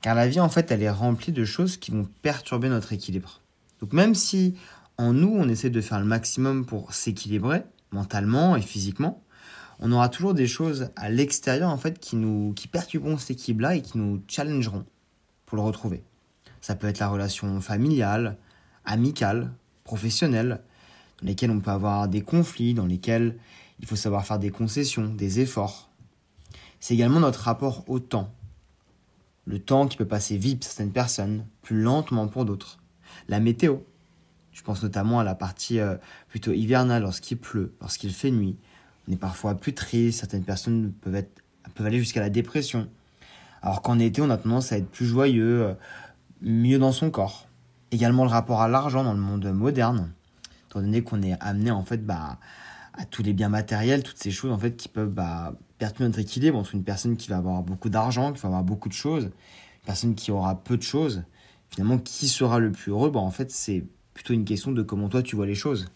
Car 0.00 0.14
la 0.14 0.26
vie, 0.26 0.40
en 0.40 0.48
fait, 0.48 0.70
elle 0.70 0.82
est 0.82 0.90
remplie 0.90 1.32
de 1.32 1.44
choses 1.44 1.76
qui 1.76 1.90
vont 1.90 2.08
perturber 2.22 2.70
notre 2.70 2.94
équilibre. 2.94 3.42
Donc 3.80 3.92
même 3.92 4.14
si 4.14 4.54
en 4.96 5.12
nous, 5.12 5.36
on 5.36 5.48
essaie 5.50 5.70
de 5.70 5.80
faire 5.82 6.00
le 6.00 6.06
maximum 6.06 6.64
pour 6.64 6.94
s'équilibrer, 6.94 7.62
mentalement 7.92 8.56
et 8.56 8.62
physiquement, 8.62 9.22
on 9.80 9.92
aura 9.92 10.08
toujours 10.08 10.34
des 10.34 10.46
choses 10.46 10.90
à 10.96 11.10
l'extérieur, 11.10 11.70
en 11.70 11.76
fait, 11.76 12.00
qui 12.00 12.16
nous 12.16 12.54
qui 12.54 12.68
perturberont 12.68 13.18
cet 13.18 13.32
équilibre-là 13.32 13.76
et 13.76 13.82
qui 13.82 13.98
nous 13.98 14.22
challengeront 14.26 14.86
pour 15.48 15.56
le 15.56 15.62
retrouver. 15.62 16.02
Ça 16.60 16.74
peut 16.74 16.86
être 16.86 16.98
la 16.98 17.08
relation 17.08 17.60
familiale, 17.60 18.36
amicale, 18.84 19.50
professionnelle, 19.82 20.60
dans 21.20 21.26
lesquelles 21.26 21.50
on 21.50 21.60
peut 21.60 21.70
avoir 21.70 22.06
des 22.06 22.20
conflits, 22.20 22.74
dans 22.74 22.86
lesquels 22.86 23.36
il 23.80 23.86
faut 23.86 23.96
savoir 23.96 24.26
faire 24.26 24.38
des 24.38 24.50
concessions, 24.50 25.08
des 25.08 25.40
efforts. 25.40 25.88
C'est 26.80 26.94
également 26.94 27.20
notre 27.20 27.40
rapport 27.40 27.88
au 27.88 27.98
temps. 27.98 28.32
Le 29.46 29.58
temps 29.58 29.88
qui 29.88 29.96
peut 29.96 30.06
passer 30.06 30.36
vite 30.36 30.60
pour 30.60 30.68
certaines 30.68 30.92
personnes, 30.92 31.46
plus 31.62 31.80
lentement 31.80 32.28
pour 32.28 32.44
d'autres. 32.44 32.78
La 33.28 33.40
météo. 33.40 33.78
Je 34.52 34.62
pense 34.62 34.82
notamment 34.82 35.20
à 35.20 35.24
la 35.24 35.34
partie 35.34 35.78
euh, 35.80 35.96
plutôt 36.28 36.52
hivernale, 36.52 37.02
lorsqu'il 37.02 37.38
pleut, 37.38 37.72
lorsqu'il 37.80 38.12
fait 38.12 38.30
nuit. 38.30 38.56
On 39.08 39.12
est 39.12 39.16
parfois 39.16 39.54
plus 39.54 39.72
triste, 39.72 40.20
certaines 40.20 40.44
personnes 40.44 40.92
peuvent, 41.00 41.14
être, 41.14 41.42
peuvent 41.74 41.86
aller 41.86 41.98
jusqu'à 41.98 42.20
la 42.20 42.28
dépression. 42.28 42.88
Alors 43.62 43.82
qu'en 43.82 43.98
été, 43.98 44.22
on 44.22 44.30
a 44.30 44.36
tendance 44.36 44.72
à 44.72 44.78
être 44.78 44.88
plus 44.88 45.06
joyeux, 45.06 45.62
euh, 45.62 45.74
mieux 46.42 46.78
dans 46.78 46.92
son 46.92 47.10
corps. 47.10 47.46
Également 47.90 48.24
le 48.24 48.30
rapport 48.30 48.60
à 48.60 48.68
l'argent 48.68 49.02
dans 49.02 49.14
le 49.14 49.20
monde 49.20 49.50
moderne, 49.52 50.12
étant 50.68 50.80
donné 50.80 51.02
qu'on 51.02 51.22
est 51.22 51.36
amené 51.40 51.70
en 51.70 51.82
fait 51.82 52.04
bah, 52.04 52.38
à 52.94 53.04
tous 53.04 53.22
les 53.22 53.32
biens 53.32 53.48
matériels, 53.48 54.02
toutes 54.02 54.18
ces 54.18 54.30
choses 54.30 54.52
en 54.52 54.58
fait 54.58 54.76
qui 54.76 54.88
peuvent 54.88 55.10
bah, 55.10 55.54
perturber 55.78 56.06
notre 56.08 56.18
équilibre 56.18 56.58
entre 56.58 56.74
une 56.74 56.84
personne 56.84 57.16
qui 57.16 57.28
va 57.28 57.38
avoir 57.38 57.62
beaucoup 57.62 57.88
d'argent, 57.88 58.32
qui 58.32 58.40
va 58.40 58.48
avoir 58.48 58.64
beaucoup 58.64 58.88
de 58.88 58.94
choses, 58.94 59.24
une 59.24 59.86
personne 59.86 60.14
qui 60.14 60.30
aura 60.30 60.62
peu 60.62 60.76
de 60.76 60.82
choses. 60.82 61.22
Finalement, 61.70 61.98
qui 61.98 62.28
sera 62.28 62.58
le 62.58 62.72
plus 62.72 62.90
heureux? 62.90 63.10
Bah, 63.10 63.20
En 63.20 63.30
fait, 63.30 63.50
c'est 63.50 63.84
plutôt 64.14 64.34
une 64.34 64.44
question 64.44 64.72
de 64.72 64.82
comment 64.82 65.08
toi 65.08 65.22
tu 65.22 65.36
vois 65.36 65.46
les 65.46 65.54
choses. 65.54 65.90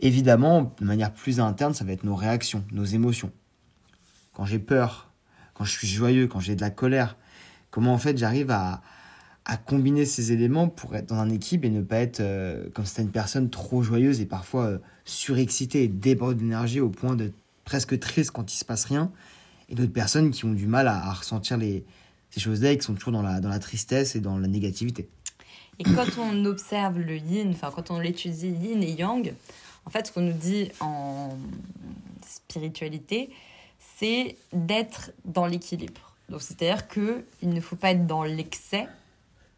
Évidemment, 0.00 0.74
de 0.78 0.84
manière 0.84 1.12
plus 1.12 1.40
interne, 1.40 1.74
ça 1.74 1.84
va 1.84 1.92
être 1.92 2.04
nos 2.04 2.16
réactions, 2.16 2.64
nos 2.72 2.84
émotions. 2.84 3.32
Quand 4.32 4.44
j'ai 4.44 4.58
peur, 4.58 5.10
quand 5.56 5.64
je 5.64 5.72
suis 5.72 5.88
joyeux, 5.88 6.26
quand 6.26 6.40
j'ai 6.40 6.54
de 6.54 6.60
la 6.60 6.70
colère. 6.70 7.16
Comment 7.70 7.94
en 7.94 7.98
fait 7.98 8.18
j'arrive 8.18 8.50
à, 8.50 8.82
combiner 9.64 10.04
ces 10.04 10.32
éléments 10.32 10.68
pour 10.68 10.96
être 10.96 11.06
dans 11.06 11.16
un 11.20 11.30
équilibre 11.30 11.66
et 11.66 11.70
ne 11.70 11.80
pas 11.80 11.98
être 11.98 12.18
euh, 12.18 12.68
comme 12.74 12.84
une 12.98 13.10
personne 13.10 13.48
trop 13.48 13.80
joyeuse 13.80 14.20
et 14.20 14.26
parfois 14.26 14.64
euh, 14.64 14.78
surexcitée 15.04 15.84
et 15.84 15.88
débordée 15.88 16.42
d'énergie 16.42 16.80
au 16.80 16.88
point 16.88 17.14
d'être 17.14 17.34
presque 17.64 17.98
triste 18.00 18.32
quand 18.32 18.52
il 18.52 18.56
se 18.56 18.64
passe 18.64 18.86
rien. 18.86 19.12
Et 19.68 19.76
d'autres 19.76 19.92
personnes 19.92 20.32
qui 20.32 20.44
ont 20.44 20.52
du 20.52 20.66
mal 20.66 20.88
à, 20.88 21.12
ressentir 21.12 21.58
les, 21.58 21.84
ces 22.30 22.40
choses-là 22.40 22.72
et 22.72 22.78
qui 22.78 22.84
sont 22.84 22.94
toujours 22.94 23.12
dans 23.12 23.22
la, 23.22 23.40
dans 23.40 23.48
la 23.48 23.60
tristesse 23.60 24.16
et 24.16 24.20
dans 24.20 24.36
la 24.36 24.48
négativité. 24.48 25.08
Et 25.78 25.84
quand 25.84 26.18
on 26.18 26.44
observe 26.44 26.98
le 26.98 27.16
yin, 27.16 27.50
enfin 27.50 27.70
quand 27.74 27.90
on 27.90 28.00
l'étudie 28.00 28.48
yin 28.48 28.82
et 28.82 28.92
yang, 28.92 29.32
en 29.84 29.90
fait 29.90 30.08
ce 30.08 30.12
qu'on 30.12 30.22
nous 30.22 30.32
dit 30.32 30.70
en 30.80 31.36
spiritualité, 32.26 33.30
c'est 33.98 34.36
d'être 34.52 35.12
dans 35.24 35.46
l'équilibre. 35.46 36.14
Donc 36.28 36.42
c'est-à-dire 36.42 36.88
que 36.88 37.24
il 37.42 37.50
ne 37.50 37.60
faut 37.60 37.76
pas 37.76 37.92
être 37.92 38.06
dans 38.06 38.24
l'excès, 38.24 38.88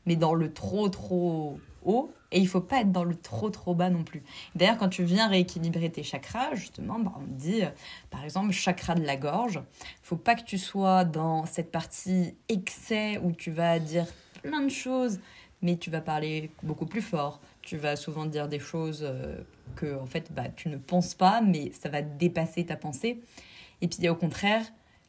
mais 0.07 0.17
dans 0.17 0.35
le 0.35 0.53
trop 0.53 0.89
trop 0.89 1.59
haut 1.85 2.13
et 2.31 2.39
il 2.39 2.47
faut 2.47 2.61
pas 2.61 2.81
être 2.81 2.93
dans 2.93 3.05
le 3.05 3.15
trop 3.15 3.51
trop 3.51 3.75
bas 3.75 3.91
non 3.91 4.05
plus. 4.05 4.23
D'ailleurs, 4.55 4.77
quand 4.77 4.89
tu 4.89 5.03
viens 5.03 5.29
rééquilibrer 5.29 5.91
tes 5.91 6.03
chakras, 6.03 6.55
justement, 6.55 6.99
bah, 6.99 7.13
on 7.17 7.25
dit, 7.27 7.65
euh, 7.65 7.69
par 8.11 8.23
exemple, 8.23 8.53
chakra 8.53 8.95
de 8.95 9.05
la 9.05 9.17
gorge, 9.17 9.61
faut 10.03 10.17
pas 10.17 10.35
que 10.35 10.43
tu 10.43 10.59
sois 10.59 11.05
dans 11.05 11.47
cette 11.47 11.73
partie 11.73 12.35
excès 12.49 13.19
où 13.23 13.33
tu 13.33 13.51
vas 13.51 13.79
dire 13.79 14.07
plein 14.43 14.61
de 14.61 14.69
choses, 14.69 15.21
mais 15.63 15.77
tu 15.77 15.91
vas 15.91 16.03
parler 16.03 16.51
beaucoup 16.63 16.87
plus 16.87 17.01
fort. 17.01 17.41
Tu 17.63 17.79
vas 17.79 17.97
souvent 17.97 18.27
dire 18.27 18.49
des 18.49 18.61
choses 18.61 19.01
euh, 19.03 19.39
que, 19.75 19.99
en 19.99 20.07
fait, 20.07 20.31
bah, 20.33 20.49
tu 20.55 20.69
ne 20.69 20.77
penses 20.77 21.15
pas, 21.15 21.41
mais 21.41 21.73
ça 21.73 21.89
va 21.89 22.03
dépasser 22.03 22.67
ta 22.67 22.77
pensée. 22.77 23.21
Et 23.81 23.89
puis, 23.89 24.09
au 24.09 24.15
contraire, 24.15 24.65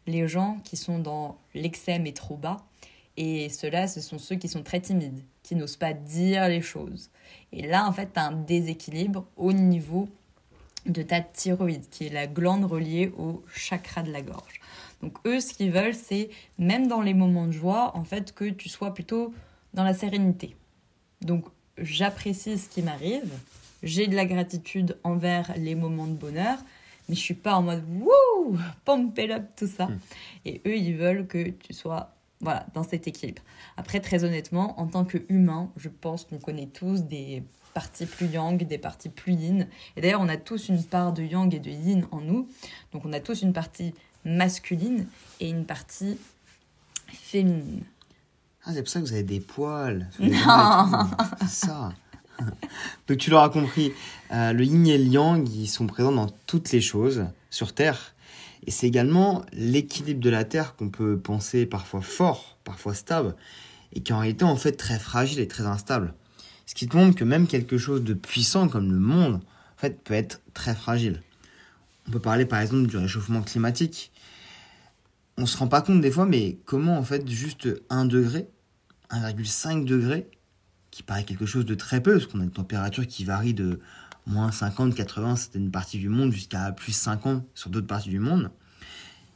les 0.08 0.28
gens 0.28 0.60
qui 0.64 0.78
sont 0.78 1.00
dans 1.00 1.38
l'excès 1.54 2.00
mais 2.00 2.14
trop 2.14 2.38
bas, 2.38 2.58
et 3.18 3.50
ceux-là, 3.50 3.88
ce 3.88 4.00
sont 4.00 4.18
ceux 4.18 4.36
qui 4.36 4.48
sont 4.48 4.64
très 4.64 4.80
timides, 4.80 5.22
qui 5.44 5.56
n'osent 5.56 5.76
pas 5.76 5.94
dire 5.94 6.48
les 6.48 6.62
choses. 6.62 7.10
Et 7.52 7.68
là, 7.68 7.86
en 7.86 7.92
fait, 7.92 8.14
tu 8.14 8.20
as 8.20 8.28
un 8.28 8.32
déséquilibre 8.32 9.26
au 9.36 9.52
niveau 9.52 10.08
de 10.86 11.02
ta 11.02 11.20
thyroïde, 11.20 11.90
qui 11.90 12.06
est 12.08 12.14
la 12.14 12.28
glande 12.28 12.64
reliée 12.64 13.12
au 13.18 13.44
chakra 13.54 14.04
de 14.04 14.12
la 14.12 14.22
gorge. 14.22 14.62
Donc 15.02 15.18
eux, 15.26 15.40
ce 15.40 15.54
qu'ils 15.54 15.72
veulent, 15.72 15.96
c'est, 15.96 16.30
même 16.58 16.88
dans 16.88 17.02
les 17.02 17.14
moments 17.14 17.48
de 17.48 17.52
joie, 17.52 17.92
en 17.96 18.04
fait, 18.04 18.34
que 18.34 18.46
tu 18.46 18.70
sois 18.70 18.94
plutôt 18.94 19.34
dans 19.74 19.84
la 19.84 19.94
sérénité. 19.94 20.56
Donc 21.22 21.46
j'apprécie 21.78 22.58
ce 22.58 22.70
qui 22.70 22.82
m'arrive, 22.82 23.32
j'ai 23.84 24.08
de 24.08 24.16
la 24.16 24.26
gratitude 24.26 24.98
envers 25.04 25.54
les 25.58 25.76
moments 25.76 26.08
de 26.08 26.14
bonheur, 26.14 26.58
mais 27.10 27.16
je 27.16 27.20
suis 27.20 27.34
pas 27.34 27.56
en 27.56 27.64
mode 27.64 27.84
wouh, 27.90 28.58
pump 28.86 29.18
it 29.18 29.32
up, 29.32 29.44
tout 29.58 29.68
ça. 29.68 29.88
Hmm. 29.88 30.00
Et 30.46 30.62
eux, 30.66 30.78
ils 30.78 30.96
veulent 30.96 31.28
que 31.28 31.50
tu 31.50 31.74
sois 31.74 32.16
voilà, 32.40 32.66
dans 32.74 32.84
cet 32.84 33.08
équilibre. 33.08 33.42
Après, 33.76 34.00
très 34.00 34.24
honnêtement, 34.24 34.80
en 34.80 34.88
tant 34.88 35.04
qu'humain, 35.04 35.72
je 35.76 35.90
pense 35.90 36.24
qu'on 36.24 36.38
connaît 36.38 36.68
tous 36.68 37.02
des 37.02 37.44
parties 37.74 38.06
plus 38.06 38.28
yang, 38.28 38.58
des 38.66 38.78
parties 38.78 39.10
plus 39.10 39.34
yin. 39.34 39.68
Et 39.96 40.02
d'ailleurs, 40.02 40.22
on 40.22 40.30
a 40.30 40.38
tous 40.38 40.70
une 40.70 40.82
part 40.84 41.14
de 41.14 41.24
yang 41.24 41.54
et 41.54 41.60
de 41.60 41.70
yin 41.70 42.08
en 42.12 42.22
nous. 42.22 42.48
Donc, 42.94 43.06
on 43.06 43.14
a 43.14 43.20
tous 43.20 43.42
une 43.42 43.54
partie 43.54 43.94
masculine 44.26 45.08
et 45.40 45.50
une 45.50 45.66
partie 45.66 46.18
féminine. 47.08 47.84
Ah, 48.66 48.72
c'est 48.74 48.82
pour 48.82 48.90
ça 48.90 49.00
que 49.00 49.06
vous 49.06 49.14
avez 49.14 49.24
des 49.24 49.40
poils. 49.40 50.10
Non 50.20 50.30
C'est 51.42 51.68
ça. 51.68 51.94
Donc, 53.08 53.18
tu 53.18 53.30
l'auras 53.30 53.50
compris, 53.50 53.92
euh, 54.32 54.54
le 54.54 54.64
yin 54.64 54.88
et 54.88 54.98
le 54.98 55.06
yang, 55.06 55.48
ils 55.50 55.68
sont 55.68 55.88
présents 55.88 56.12
dans 56.12 56.30
toutes 56.48 56.72
les 56.72 56.82
choses 56.82 57.26
sur 57.50 57.74
Terre. 57.74 58.14
Et 58.66 58.72
c'est 58.72 58.88
également 58.88 59.46
l'équilibre 59.54 60.20
de 60.20 60.30
la 60.30 60.44
Terre 60.44 60.76
qu'on 60.76 60.90
peut 60.90 61.18
penser 61.18 61.66
parfois 61.66 62.02
fort, 62.02 62.58
parfois 62.64 62.94
stable, 62.94 63.36
et 63.94 64.02
qui 64.02 64.14
en 64.14 64.20
réalité 64.20 64.44
en 64.44 64.56
fait 64.56 64.74
très 64.74 65.00
fragile 65.00 65.40
et 65.40 65.48
très 65.48 65.66
instable. 65.66 66.14
Ce 66.66 66.76
qui 66.76 66.88
te 66.88 66.96
montre 66.96 67.16
que 67.16 67.24
même 67.24 67.48
quelque 67.48 67.78
chose 67.78 68.04
de 68.04 68.14
puissant 68.14 68.68
comme 68.68 68.92
le 68.92 69.00
monde, 69.00 69.36
en 69.36 69.80
fait, 69.82 70.04
peut 70.04 70.14
être 70.14 70.42
très 70.54 70.76
fragile. 70.76 71.24
On 72.08 72.12
peut 72.12 72.20
parler 72.20 72.46
par 72.46 72.60
exemple 72.60 72.88
du 72.88 72.98
réchauffement 72.98 73.42
climatique. 73.42 74.12
On 75.38 75.46
se 75.46 75.58
rend 75.58 75.68
pas 75.68 75.82
compte 75.82 76.02
des 76.02 76.12
fois, 76.12 76.26
mais 76.26 76.58
comment 76.66 76.98
en 76.98 77.04
fait 77.04 77.28
juste 77.30 77.70
1 77.90 78.06
degré, 78.06 78.48
1,5 79.10 79.86
degré, 79.86 80.30
qui 80.92 81.04
paraît 81.04 81.24
quelque 81.24 81.46
chose 81.46 81.66
de 81.66 81.76
très 81.76 82.02
peu, 82.02 82.14
parce 82.14 82.26
qu'on 82.26 82.40
a 82.40 82.44
une 82.44 82.52
température 82.52 83.06
qui 83.06 83.24
varie 83.24 83.54
de 83.54 83.80
moins 84.26 84.52
50, 84.52 84.96
80, 84.96 85.36
certaines 85.36 85.72
parties 85.72 86.00
du 86.00 86.10
monde, 86.10 86.32
jusqu'à 86.32 86.72
plus 86.72 86.92
50 86.92 87.44
sur 87.54 87.70
d'autres 87.70 87.88
parties 87.88 88.10
du 88.10 88.20
monde. 88.20 88.52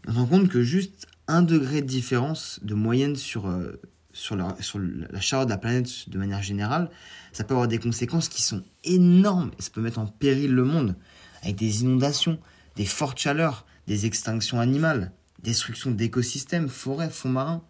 On 0.07 0.13
se 0.13 0.17
rend 0.17 0.25
compte 0.25 0.49
que 0.49 0.63
juste 0.63 1.07
un 1.27 1.41
degré 1.41 1.81
de 1.81 1.87
différence 1.87 2.59
de 2.63 2.73
moyenne 2.73 3.15
sur, 3.15 3.47
euh, 3.47 3.79
sur, 4.11 4.35
la, 4.35 4.55
sur 4.59 4.79
la 4.79 5.21
chaleur 5.21 5.45
de 5.45 5.51
la 5.51 5.57
planète 5.57 6.09
de 6.09 6.17
manière 6.17 6.43
générale, 6.43 6.89
ça 7.31 7.43
peut 7.43 7.53
avoir 7.53 7.67
des 7.67 7.79
conséquences 7.79 8.29
qui 8.29 8.41
sont 8.41 8.63
énormes 8.83 9.51
et 9.57 9.61
ça 9.61 9.69
peut 9.71 9.81
mettre 9.81 9.99
en 9.99 10.07
péril 10.07 10.51
le 10.51 10.63
monde 10.63 10.95
avec 11.41 11.55
des 11.55 11.81
inondations, 11.81 12.39
des 12.75 12.85
fortes 12.85 13.19
chaleurs, 13.19 13.65
des 13.87 14.05
extinctions 14.05 14.59
animales, 14.59 15.11
destruction 15.41 15.91
d'écosystèmes, 15.91 16.69
forêts, 16.69 17.09
fonds 17.09 17.29
marins. 17.29 17.63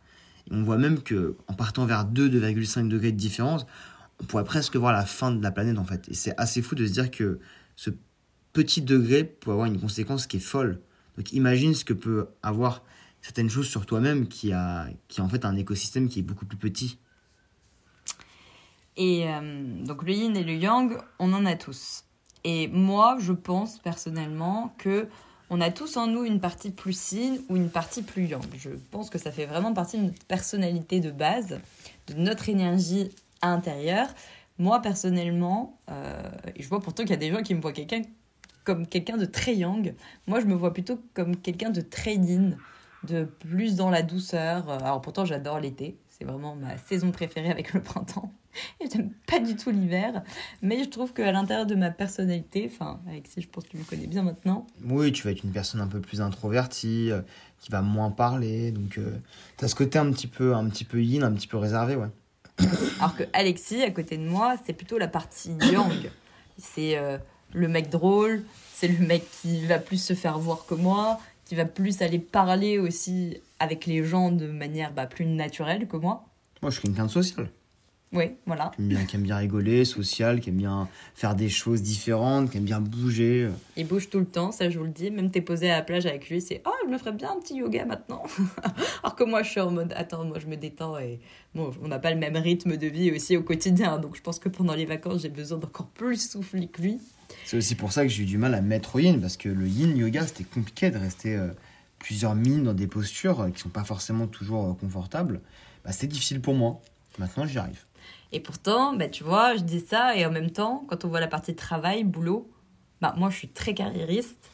On 0.52 0.64
voit 0.64 0.78
même 0.78 1.02
que 1.02 1.36
en 1.48 1.54
partant 1.54 1.86
vers 1.86 2.06
2-2,5 2.06 2.88
degrés 2.88 3.12
de 3.12 3.18
différence, 3.18 3.66
on 4.22 4.26
pourrait 4.26 4.44
presque 4.44 4.76
voir 4.76 4.94
la 4.94 5.06
fin 5.06 5.32
de 5.32 5.42
la 5.42 5.52
planète 5.52 5.78
en 5.78 5.84
fait. 5.84 6.08
Et 6.10 6.14
c'est 6.14 6.34
assez 6.38 6.62
fou 6.62 6.76
de 6.76 6.86
se 6.86 6.92
dire 6.92 7.12
que 7.12 7.40
ce 7.76 7.90
petit 8.52 8.82
degré 8.82 9.24
peut 9.24 9.52
avoir 9.52 9.68
une 9.68 9.80
conséquence 9.80 10.28
qui 10.28 10.38
est 10.38 10.42
folle. 10.42 10.80
Donc 11.18 11.32
imagine 11.34 11.74
ce 11.74 11.86
que 11.86 11.94
peut 11.94 12.28
avoir 12.42 12.84
certaines 13.22 13.50
choses 13.50 13.68
sur 13.68 13.86
toi-même 13.86 14.28
qui 14.28 14.52
a, 14.52 14.88
qui 15.08 15.22
en 15.22 15.30
fait 15.30 15.46
un 15.46 15.56
écosystème 15.56 16.10
qui 16.10 16.20
est 16.20 16.24
beaucoup 16.24 16.46
plus 16.46 16.58
petit. 16.58 16.98
Et 18.96 19.28
euh, 19.28 19.84
donc 19.86 20.04
le 20.04 20.14
yin 20.14 20.36
et 20.36 20.44
le 20.44 20.54
yang, 20.54 20.98
on 21.20 21.34
en 21.34 21.46
a 21.46 21.56
tous. 21.56 22.04
Et 22.44 22.68
moi, 22.68 23.18
je 23.20 23.32
pense 23.32 23.80
personnellement 23.80 24.76
que 24.78 25.08
on 25.54 25.62
a 25.62 25.70
tous 25.70 25.98
en 25.98 26.08
nous 26.08 26.24
une 26.24 26.40
partie 26.40 26.72
plus 26.72 27.12
yin 27.12 27.40
ou 27.48 27.56
une 27.58 27.70
partie 27.70 28.02
plus 28.02 28.26
yang. 28.26 28.44
Je 28.58 28.72
pense 28.90 29.12
que 29.12 29.20
ça 29.20 29.32
fait 29.32 29.46
vraiment 29.46 29.72
partie 29.72 30.00
de 30.00 30.06
notre 30.06 30.26
personnalité 30.26 31.00
de 31.00 31.12
base, 31.12 31.60
de 32.08 32.14
notre 32.16 32.50
énergie 32.50 33.12
intérieur. 33.44 34.08
Moi, 34.58 34.82
personnellement, 34.82 35.78
euh, 35.92 36.24
je 36.58 36.68
vois 36.68 36.82
pourtant 36.82 37.04
qu'il 37.04 37.12
y 37.12 37.14
a 37.14 37.18
des 37.18 37.30
gens 37.30 37.44
qui 37.44 37.54
me 37.54 37.62
voient 37.62 37.72
quelqu'un 37.72 38.02
comme 38.64 38.88
quelqu'un 38.88 39.18
de 39.18 39.26
très 39.26 39.56
yang. 39.56 39.94
Moi, 40.26 40.40
je 40.40 40.46
me 40.48 40.56
vois 40.56 40.74
plutôt 40.74 41.00
comme 41.14 41.36
quelqu'un 41.38 41.70
de 41.70 41.82
très 41.82 42.16
yin, 42.16 42.58
de 43.04 43.26
plus 43.26 43.76
dans 43.76 43.92
la 43.92 44.02
douceur. 44.02 44.68
Alors 44.72 45.02
pourtant, 45.02 45.24
j'adore 45.24 45.60
l'été. 45.60 45.98
C'est 46.24 46.32
vraiment 46.32 46.56
ma 46.56 46.78
saison 46.78 47.12
préférée 47.12 47.52
avec 47.52 47.74
le 47.74 47.82
printemps. 47.82 48.32
Et 48.80 48.86
j'aime 48.90 49.12
pas 49.28 49.40
du 49.40 49.58
tout 49.58 49.72
l'hiver. 49.72 50.24
Mais 50.62 50.82
je 50.82 50.88
trouve 50.88 51.12
qu'à 51.12 51.30
l'intérieur 51.34 51.66
de 51.66 51.76
ma 51.76 51.92
personnalité, 51.92 52.72
enfin, 52.74 53.02
Alexis, 53.10 53.42
je 53.42 53.50
pense 53.50 53.66
que 53.66 53.72
tu 53.72 53.78
me 53.78 53.84
connais 53.84 54.08
bien 54.08 54.24
maintenant. 54.24 54.66
Oui, 54.86 55.12
tu 55.12 55.24
vas 55.24 55.32
être 55.32 55.44
une 55.44 55.52
personne 55.52 55.82
un 55.82 55.88
peu 55.88 56.00
plus 56.00 56.22
introvertie, 56.22 57.12
euh, 57.12 57.22
qui 57.60 57.72
va 57.72 57.82
moins 57.82 58.10
parler. 58.10 58.72
Donc, 58.72 58.98
euh, 58.98 59.18
tu 59.58 59.66
as 59.66 59.68
ce 59.68 59.76
côté 59.76 60.00
un 60.00 60.10
petit 60.12 60.28
peu, 60.28 60.56
un 60.56 60.70
petit 60.70 60.86
peu 60.86 61.02
yin, 61.02 61.24
un 61.24 61.34
petit 61.34 61.48
peu 61.48 61.58
réservé, 61.58 61.98
ouais. 61.98 62.08
Alors 63.00 63.18
que 63.18 63.24
Alexis, 63.34 63.84
à 63.84 63.92
côté 63.92 64.18
de 64.18 64.24
moi, 64.26 64.56
c'est 64.66 64.74
plutôt 64.74 64.98
la 64.98 65.10
partie 65.10 65.52
yang. 65.72 66.10
C'est 66.58 66.98
euh, 66.98 67.18
le 67.54 67.68
mec 67.68 67.90
drôle, 67.90 68.44
c'est 68.74 68.88
le 68.88 69.06
mec 69.06 69.26
qui 69.42 69.66
va 69.66 69.78
plus 69.78 70.02
se 70.02 70.14
faire 70.14 70.40
voir 70.40 70.66
que 70.68 70.76
moi, 70.76 71.20
qui 71.46 71.56
va 71.56 71.66
plus 71.66 72.02
aller 72.02 72.20
parler 72.20 72.80
aussi 72.80 73.38
avec 73.60 73.86
les 73.86 74.04
gens 74.04 74.32
de 74.32 74.48
manière 74.48 74.94
bah, 74.94 75.06
plus 75.06 75.26
naturelle 75.26 75.88
que 75.88 75.98
moi. 75.98 76.26
Moi, 76.62 76.72
je 76.72 76.80
suis 76.80 76.88
quelqu'un 76.88 77.06
de 77.06 77.12
social. 77.12 77.50
Oui, 78.14 78.26
voilà. 78.46 78.72
Qui 78.76 78.82
aime, 78.82 78.88
bien, 78.88 79.06
qui 79.06 79.16
aime 79.16 79.24
bien 79.24 79.38
rigoler, 79.38 79.86
social, 79.86 80.40
qui 80.40 80.50
aime 80.50 80.58
bien 80.58 80.88
faire 81.16 81.36
des 81.36 81.50
choses 81.50 81.82
différentes, 81.82 82.52
qui 82.52 82.58
aime 82.58 82.64
bien 82.64 82.80
bouger. 82.80 83.50
Il 83.76 83.88
bouge 83.88 84.10
tout 84.10 84.20
le 84.20 84.26
temps, 84.26 84.52
ça 84.52 84.70
je 84.70 84.78
vous 84.78 84.86
le 84.86 84.92
dis. 84.92 85.10
Même 85.10 85.32
t'es 85.32 85.42
posé 85.42 85.72
à 85.72 85.78
la 85.78 85.82
plage 85.82 86.06
avec 86.06 86.30
lui, 86.30 86.40
c'est 86.40 86.62
Oh, 86.66 86.72
je 86.86 86.92
me 86.92 86.98
ferais 86.98 87.12
bien 87.12 87.32
un 87.32 87.40
petit 87.40 87.56
yoga 87.56 87.86
maintenant. 87.86 88.24
Alors 89.04 89.16
que 89.16 89.24
moi 89.24 89.42
je 89.44 89.50
suis 89.50 89.60
en 89.60 89.72
mode 89.72 89.94
Attends, 89.96 90.26
moi 90.26 90.40
je 90.40 90.48
me 90.48 90.56
détends 90.56 90.98
et 91.00 91.20
bon, 91.56 91.72
on 91.82 91.88
n'a 91.88 92.00
pas 92.00 92.12
le 92.12 92.20
même 92.20 92.38
rythme 92.38 92.78
de 92.78 92.88
vie 92.88 93.12
aussi 93.12 93.36
au 93.36 93.44
quotidien. 93.44 93.98
Donc 93.98 94.16
je 94.16 94.22
pense 94.22 94.40
que 94.40 94.50
pendant 94.50 94.76
les 94.76 94.86
vacances, 94.86 95.24
j'ai 95.24 95.30
besoin 95.30 95.58
d'encore 95.58 95.88
plus 95.88 96.30
souffler 96.30 96.68
que 96.68 96.82
lui. 96.82 97.00
C'est 97.46 97.58
aussi 97.58 97.76
pour 97.76 97.92
ça 97.92 98.04
que 98.04 98.10
j'ai 98.10 98.24
eu 98.24 98.26
du 98.26 98.38
mal 98.38 98.54
à 98.54 98.62
mettre 98.62 98.96
au 98.96 99.00
yin, 99.00 99.20
parce 99.20 99.38
que 99.38 99.50
le 99.50 99.68
yin 99.68 99.96
yoga, 99.98 100.26
c'était 100.28 100.44
compliqué 100.44 100.92
de 100.92 100.98
rester 100.98 101.36
euh, 101.36 101.50
plusieurs 102.00 102.36
minutes 102.36 102.64
dans 102.64 102.74
des 102.74 102.88
postures 102.88 103.42
euh, 103.42 103.50
qui 103.50 103.60
sont 103.62 103.70
pas 103.70 103.84
forcément 103.84 104.28
toujours 104.28 104.70
euh, 104.70 104.74
confortables. 104.74 105.42
Bah, 105.84 105.92
c'était 105.92 106.08
difficile 106.08 106.42
pour 106.42 106.54
moi. 106.54 106.82
Maintenant, 107.18 107.46
j'y 107.46 107.58
arrive. 107.58 107.86
Et 108.34 108.40
pourtant, 108.40 108.96
bah, 108.96 109.08
tu 109.08 109.24
vois, 109.24 109.56
je 109.56 109.62
dis 109.62 109.80
ça, 109.80 110.18
et 110.18 110.26
en 110.26 110.32
même 110.32 110.50
temps, 110.50 110.86
quand 110.90 111.06
on 111.06 111.08
voit 111.08 111.20
la 111.20 111.28
partie 111.28 111.56
travail, 111.56 112.04
boulot, 112.04 112.50
bah, 113.00 113.14
moi, 113.16 113.30
je 113.30 113.38
suis 113.38 113.48
très 113.48 113.76
carriériste. 113.76 114.50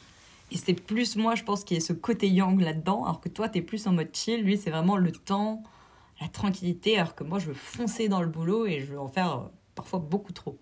Et 0.52 0.58
c'est 0.58 0.74
plus 0.74 1.16
moi, 1.16 1.34
je 1.34 1.44
pense, 1.44 1.64
qui 1.64 1.74
est 1.74 1.80
ce 1.80 1.94
côté 1.94 2.28
yang 2.28 2.60
là-dedans, 2.60 3.04
alors 3.04 3.20
que 3.20 3.30
toi, 3.30 3.48
tu 3.48 3.58
es 3.58 3.62
plus 3.62 3.86
en 3.86 3.92
mode 3.92 4.10
chill. 4.12 4.42
Lui, 4.42 4.58
c'est 4.58 4.70
vraiment 4.70 4.98
le 4.98 5.10
temps, 5.12 5.62
la 6.20 6.28
tranquillité, 6.28 6.98
alors 6.98 7.14
que 7.14 7.24
moi, 7.24 7.38
je 7.38 7.46
veux 7.46 7.54
foncer 7.54 8.08
dans 8.08 8.20
le 8.20 8.28
boulot 8.28 8.66
et 8.66 8.80
je 8.80 8.86
veux 8.92 9.00
en 9.00 9.08
faire 9.08 9.48
parfois 9.74 9.98
beaucoup 9.98 10.32
trop. 10.32 10.58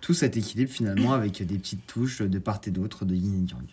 Tout 0.00 0.14
cet 0.14 0.36
équilibre 0.36 0.70
finalement 0.70 1.14
avec 1.14 1.42
des 1.44 1.58
petites 1.58 1.84
touches 1.86 2.22
de 2.22 2.38
part 2.38 2.60
et 2.64 2.70
d'autre 2.70 3.04
de 3.04 3.16
yin 3.16 3.44
et 3.44 3.50
yang. 3.50 3.66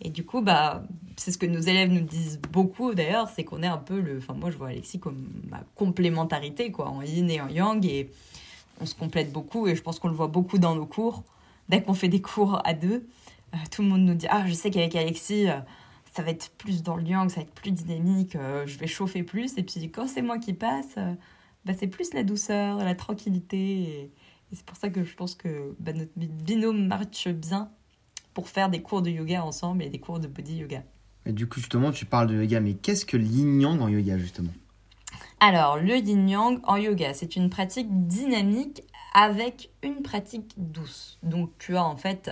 Et 0.00 0.10
du 0.10 0.24
coup, 0.24 0.40
bah, 0.40 0.82
c'est 1.16 1.32
ce 1.32 1.38
que 1.38 1.46
nos 1.46 1.60
élèves 1.60 1.90
nous 1.90 2.00
disent 2.00 2.40
beaucoup 2.52 2.94
d'ailleurs, 2.94 3.28
c'est 3.28 3.44
qu'on 3.44 3.62
est 3.62 3.68
un 3.68 3.78
peu 3.78 4.00
le. 4.00 4.18
Enfin, 4.18 4.34
moi 4.34 4.50
je 4.50 4.56
vois 4.56 4.68
Alexis 4.68 5.00
comme 5.00 5.28
ma 5.48 5.62
complémentarité, 5.74 6.70
quoi, 6.70 6.88
en 6.88 7.02
yin 7.02 7.30
et 7.30 7.40
en 7.40 7.48
yang, 7.48 7.84
et 7.84 8.10
on 8.80 8.86
se 8.86 8.94
complète 8.94 9.32
beaucoup, 9.32 9.66
et 9.66 9.74
je 9.74 9.82
pense 9.82 9.98
qu'on 9.98 10.08
le 10.08 10.14
voit 10.14 10.28
beaucoup 10.28 10.58
dans 10.58 10.74
nos 10.74 10.86
cours. 10.86 11.24
Dès 11.68 11.82
qu'on 11.82 11.94
fait 11.94 12.08
des 12.08 12.22
cours 12.22 12.62
à 12.64 12.74
deux, 12.74 13.06
euh, 13.54 13.58
tout 13.70 13.82
le 13.82 13.88
monde 13.88 14.02
nous 14.02 14.14
dit 14.14 14.26
Ah, 14.30 14.44
je 14.46 14.52
sais 14.54 14.70
qu'avec 14.70 14.94
Alexis, 14.96 15.48
euh, 15.48 15.58
ça 16.12 16.22
va 16.22 16.30
être 16.30 16.50
plus 16.58 16.82
dans 16.82 16.96
le 16.96 17.04
yang, 17.04 17.28
ça 17.28 17.36
va 17.36 17.42
être 17.42 17.54
plus 17.54 17.72
dynamique, 17.72 18.36
euh, 18.36 18.66
je 18.66 18.78
vais 18.78 18.86
chauffer 18.86 19.22
plus, 19.22 19.58
et 19.58 19.62
puis 19.62 19.90
quand 19.90 20.06
c'est 20.06 20.22
moi 20.22 20.38
qui 20.38 20.54
passe, 20.54 20.96
bah, 21.64 21.74
c'est 21.78 21.88
plus 21.88 22.14
la 22.14 22.22
douceur, 22.24 22.78
la 22.78 22.94
tranquillité. 22.94 23.58
Et 23.58 24.12
et 24.50 24.56
c'est 24.56 24.64
pour 24.64 24.76
ça 24.76 24.88
que 24.88 25.04
je 25.04 25.14
pense 25.14 25.34
que 25.34 25.74
bah, 25.78 25.92
notre 25.92 26.12
binôme 26.16 26.86
marche 26.86 27.28
bien 27.28 27.70
pour 28.38 28.48
faire 28.48 28.68
des 28.68 28.82
cours 28.82 29.02
de 29.02 29.10
yoga 29.10 29.42
ensemble 29.42 29.82
et 29.82 29.88
des 29.88 29.98
cours 29.98 30.20
de 30.20 30.28
body 30.28 30.58
yoga. 30.58 30.84
Et 31.26 31.32
du 31.32 31.48
coup, 31.48 31.58
justement, 31.58 31.90
tu 31.90 32.06
parles 32.06 32.28
de 32.28 32.40
yoga, 32.40 32.60
mais 32.60 32.74
qu'est-ce 32.74 33.04
que 33.04 33.16
l'yin 33.16 33.60
yang 33.60 33.82
en 33.82 33.88
yoga, 33.88 34.16
justement? 34.16 34.52
Alors, 35.40 35.76
le 35.76 35.96
yin-yang 35.96 36.60
en 36.62 36.76
yoga, 36.76 37.14
c'est 37.14 37.34
une 37.34 37.50
pratique 37.50 37.88
dynamique 38.06 38.84
avec 39.12 39.70
une 39.82 40.02
pratique 40.02 40.54
douce. 40.56 41.18
Donc, 41.24 41.50
tu 41.58 41.76
as 41.76 41.84
en 41.84 41.96
fait 41.96 42.30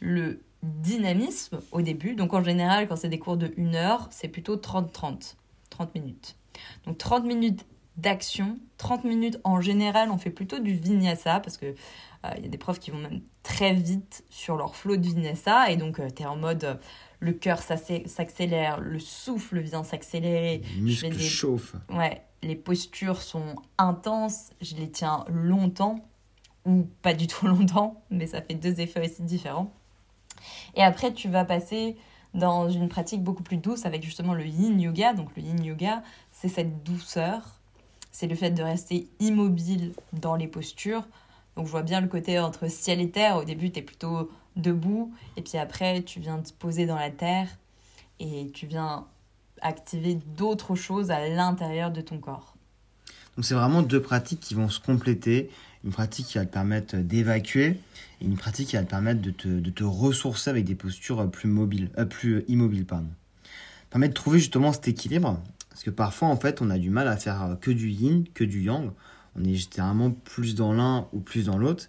le 0.00 0.42
dynamisme 0.62 1.60
au 1.72 1.80
début. 1.80 2.14
Donc, 2.14 2.34
en 2.34 2.44
général, 2.44 2.86
quand 2.86 2.96
c'est 2.96 3.08
des 3.08 3.18
cours 3.18 3.38
de 3.38 3.50
1 3.56 3.74
heure, 3.74 4.08
c'est 4.10 4.28
plutôt 4.28 4.56
30-30, 4.56 5.36
30 5.70 5.94
minutes. 5.94 6.36
Donc, 6.84 6.98
30 6.98 7.24
minutes 7.24 7.64
d'action, 7.98 8.58
30 8.78 9.04
minutes 9.04 9.38
en 9.44 9.60
général, 9.60 10.10
on 10.10 10.18
fait 10.18 10.30
plutôt 10.30 10.58
du 10.58 10.72
vinyasa 10.72 11.40
parce 11.40 11.56
que 11.56 11.66
euh, 11.66 12.30
il 12.38 12.44
y 12.44 12.46
a 12.46 12.48
des 12.48 12.58
profs 12.58 12.78
qui 12.78 12.90
vont 12.90 12.98
même 12.98 13.20
très 13.42 13.74
vite 13.74 14.24
sur 14.30 14.56
leur 14.56 14.74
flow 14.74 14.96
de 14.96 15.02
vinyasa 15.02 15.70
et 15.70 15.76
donc 15.76 16.00
tu 16.14 16.22
es 16.22 16.26
en 16.26 16.36
mode 16.36 16.64
euh, 16.64 16.74
le 17.20 17.32
cœur 17.32 17.58
s'accélère, 17.60 18.80
le 18.80 18.98
souffle 19.00 19.58
vient 19.60 19.82
s'accélérer. 19.82 20.62
Les 20.76 20.80
muscles 20.80 21.18
chauffent. 21.18 21.74
Ouais, 21.90 22.22
les 22.42 22.54
postures 22.54 23.20
sont 23.20 23.56
intenses, 23.76 24.50
je 24.60 24.76
les 24.76 24.90
tiens 24.90 25.24
longtemps, 25.28 26.08
ou 26.64 26.88
pas 27.02 27.14
du 27.14 27.26
tout 27.26 27.46
longtemps, 27.48 28.02
mais 28.10 28.26
ça 28.26 28.40
fait 28.40 28.54
deux 28.54 28.80
effets 28.80 29.04
aussi 29.04 29.22
différents. 29.22 29.72
Et 30.76 30.82
après, 30.82 31.12
tu 31.12 31.28
vas 31.28 31.44
passer 31.44 31.96
dans 32.34 32.68
une 32.68 32.88
pratique 32.88 33.22
beaucoup 33.22 33.42
plus 33.42 33.56
douce 33.56 33.86
avec 33.86 34.04
justement 34.04 34.34
le 34.34 34.46
yin 34.46 34.80
yoga. 34.80 35.14
Donc 35.14 35.34
le 35.36 35.42
yin 35.42 35.62
yoga, 35.64 36.02
c'est 36.30 36.48
cette 36.48 36.84
douceur, 36.84 37.57
c'est 38.18 38.26
le 38.26 38.34
fait 38.34 38.50
de 38.50 38.64
rester 38.64 39.06
immobile 39.20 39.92
dans 40.12 40.34
les 40.34 40.48
postures. 40.48 41.06
Donc 41.54 41.66
je 41.66 41.70
vois 41.70 41.84
bien 41.84 42.00
le 42.00 42.08
côté 42.08 42.40
entre 42.40 42.68
ciel 42.68 43.00
et 43.00 43.10
terre. 43.10 43.36
Au 43.36 43.44
début, 43.44 43.70
tu 43.70 43.78
es 43.78 43.82
plutôt 43.82 44.28
debout, 44.56 45.14
et 45.36 45.42
puis 45.42 45.56
après, 45.56 46.02
tu 46.02 46.18
viens 46.18 46.40
te 46.40 46.52
poser 46.52 46.84
dans 46.84 46.96
la 46.96 47.10
terre, 47.10 47.46
et 48.18 48.50
tu 48.52 48.66
viens 48.66 49.06
activer 49.60 50.16
d'autres 50.36 50.74
choses 50.74 51.12
à 51.12 51.28
l'intérieur 51.28 51.92
de 51.92 52.00
ton 52.00 52.18
corps. 52.18 52.56
Donc 53.36 53.44
c'est 53.44 53.54
vraiment 53.54 53.82
deux 53.82 54.02
pratiques 54.02 54.40
qui 54.40 54.54
vont 54.54 54.68
se 54.68 54.80
compléter. 54.80 55.48
Une 55.84 55.92
pratique 55.92 56.26
qui 56.26 56.38
va 56.38 56.44
te 56.44 56.52
permettre 56.52 56.96
d'évacuer 56.96 57.78
et 58.20 58.24
une 58.24 58.36
pratique 58.36 58.70
qui 58.70 58.76
va 58.76 58.82
te 58.82 58.90
permettre 58.90 59.22
de 59.22 59.30
te, 59.30 59.84
ressourcer 59.84 60.50
avec 60.50 60.64
des 60.64 60.74
postures 60.74 61.30
plus, 61.30 61.48
mobiles, 61.48 61.88
euh, 61.98 62.04
plus 62.04 62.44
immobiles. 62.48 62.84
Pardon. 62.84 63.06
De 63.94 64.06
trouver 64.08 64.40
justement 64.40 64.72
cet 64.72 64.88
équilibre. 64.88 65.40
Parce 65.78 65.84
que 65.84 65.90
parfois, 65.90 66.26
en 66.26 66.36
fait, 66.36 66.60
on 66.60 66.70
a 66.70 66.78
du 66.78 66.90
mal 66.90 67.06
à 67.06 67.16
faire 67.16 67.56
que 67.60 67.70
du 67.70 67.88
yin, 67.88 68.24
que 68.34 68.42
du 68.42 68.62
yang. 68.62 68.90
On 69.36 69.44
est 69.44 69.54
généralement 69.54 70.10
plus 70.10 70.56
dans 70.56 70.72
l'un 70.72 71.06
ou 71.12 71.20
plus 71.20 71.44
dans 71.44 71.56
l'autre. 71.56 71.84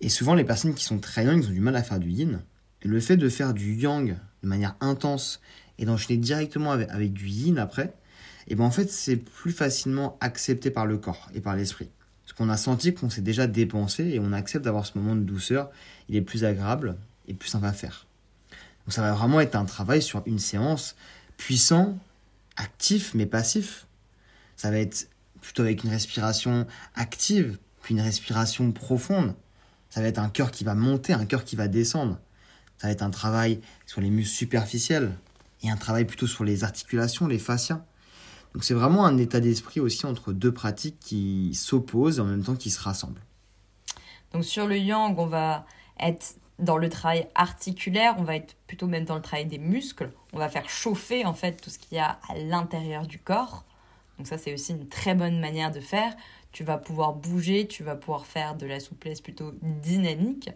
Et 0.00 0.08
souvent, 0.08 0.34
les 0.34 0.44
personnes 0.44 0.72
qui 0.72 0.84
sont 0.84 1.00
très 1.00 1.24
yang, 1.24 1.42
ils 1.42 1.48
ont 1.48 1.52
du 1.52 1.58
mal 1.58 1.74
à 1.74 1.82
faire 1.82 1.98
du 1.98 2.10
yin. 2.10 2.40
Et 2.82 2.86
le 2.86 3.00
fait 3.00 3.16
de 3.16 3.28
faire 3.28 3.54
du 3.54 3.74
yang 3.74 4.16
de 4.44 4.48
manière 4.48 4.76
intense 4.80 5.40
et 5.80 5.84
d'enchaîner 5.84 6.16
directement 6.16 6.70
avec, 6.70 7.12
du 7.12 7.26
yin 7.26 7.58
après, 7.58 7.92
et 8.46 8.54
ben 8.54 8.62
en 8.62 8.70
fait, 8.70 8.88
c'est 8.88 9.16
plus 9.16 9.50
facilement 9.50 10.16
accepté 10.20 10.70
par 10.70 10.86
le 10.86 10.96
corps 10.96 11.28
et 11.34 11.40
par 11.40 11.56
l'esprit. 11.56 11.88
Parce 12.22 12.34
qu'on 12.34 12.48
a 12.48 12.56
senti 12.56 12.94
qu'on 12.94 13.10
s'est 13.10 13.20
déjà 13.20 13.48
dépensé 13.48 14.04
et 14.04 14.20
on 14.20 14.32
accepte 14.32 14.64
d'avoir 14.64 14.86
ce 14.86 14.96
moment 14.96 15.16
de 15.16 15.22
douceur. 15.22 15.72
Il 16.08 16.14
est 16.14 16.22
plus 16.22 16.44
agréable 16.44 16.96
et 17.26 17.34
plus 17.34 17.48
simple 17.48 17.66
à 17.66 17.72
faire. 17.72 18.06
Donc 18.86 18.92
ça 18.92 19.02
va 19.02 19.12
vraiment 19.12 19.40
être 19.40 19.56
un 19.56 19.64
travail 19.64 20.02
sur 20.02 20.22
une 20.24 20.38
séance 20.38 20.94
puissant, 21.36 21.98
actif 22.58 23.14
mais 23.14 23.26
passif. 23.26 23.86
Ça 24.56 24.70
va 24.70 24.78
être 24.78 25.08
plutôt 25.40 25.62
avec 25.62 25.84
une 25.84 25.90
respiration 25.90 26.66
active, 26.94 27.58
puis 27.82 27.94
une 27.94 28.00
respiration 28.00 28.70
profonde. 28.72 29.34
Ça 29.88 30.02
va 30.02 30.08
être 30.08 30.18
un 30.18 30.28
cœur 30.28 30.50
qui 30.50 30.64
va 30.64 30.74
monter, 30.74 31.12
un 31.12 31.24
cœur 31.24 31.44
qui 31.44 31.56
va 31.56 31.68
descendre. 31.68 32.18
Ça 32.76 32.88
va 32.88 32.92
être 32.92 33.02
un 33.02 33.10
travail 33.10 33.60
sur 33.86 34.00
les 34.00 34.10
muscles 34.10 34.36
superficiels 34.36 35.16
et 35.62 35.70
un 35.70 35.76
travail 35.76 36.04
plutôt 36.04 36.26
sur 36.26 36.44
les 36.44 36.64
articulations, 36.64 37.26
les 37.26 37.38
fascias. 37.38 37.84
Donc 38.54 38.64
c'est 38.64 38.74
vraiment 38.74 39.06
un 39.06 39.16
état 39.18 39.40
d'esprit 39.40 39.80
aussi 39.80 40.06
entre 40.06 40.32
deux 40.32 40.52
pratiques 40.52 40.98
qui 41.00 41.54
s'opposent 41.54 42.18
et 42.18 42.20
en 42.20 42.26
même 42.26 42.42
temps 42.42 42.56
qui 42.56 42.70
se 42.70 42.80
rassemblent. 42.80 43.22
Donc 44.32 44.44
sur 44.44 44.66
le 44.66 44.76
yang, 44.76 45.18
on 45.18 45.26
va 45.26 45.66
être 45.98 46.36
dans 46.58 46.76
le 46.76 46.88
travail 46.88 47.28
articulaire, 47.34 48.14
on 48.18 48.24
va 48.24 48.36
être 48.36 48.56
plutôt 48.66 48.86
même 48.86 49.04
dans 49.04 49.14
le 49.14 49.22
travail 49.22 49.46
des 49.46 49.58
muscles. 49.58 50.10
On 50.32 50.38
va 50.38 50.48
faire 50.48 50.68
chauffer 50.68 51.24
en 51.24 51.34
fait 51.34 51.60
tout 51.60 51.70
ce 51.70 51.78
qu'il 51.78 51.96
y 51.96 52.00
a 52.00 52.18
à 52.28 52.36
l'intérieur 52.36 53.06
du 53.06 53.18
corps. 53.18 53.64
Donc 54.18 54.26
ça 54.26 54.38
c'est 54.38 54.52
aussi 54.52 54.72
une 54.72 54.88
très 54.88 55.14
bonne 55.14 55.38
manière 55.38 55.70
de 55.70 55.80
faire 55.80 56.14
tu 56.52 56.64
vas 56.64 56.78
pouvoir 56.78 57.14
bouger, 57.14 57.66
tu 57.66 57.82
vas 57.82 57.94
pouvoir 57.94 58.26
faire 58.26 58.56
de 58.56 58.66
la 58.66 58.80
souplesse 58.80 59.20
plutôt 59.20 59.52
dynamique. 59.62 60.50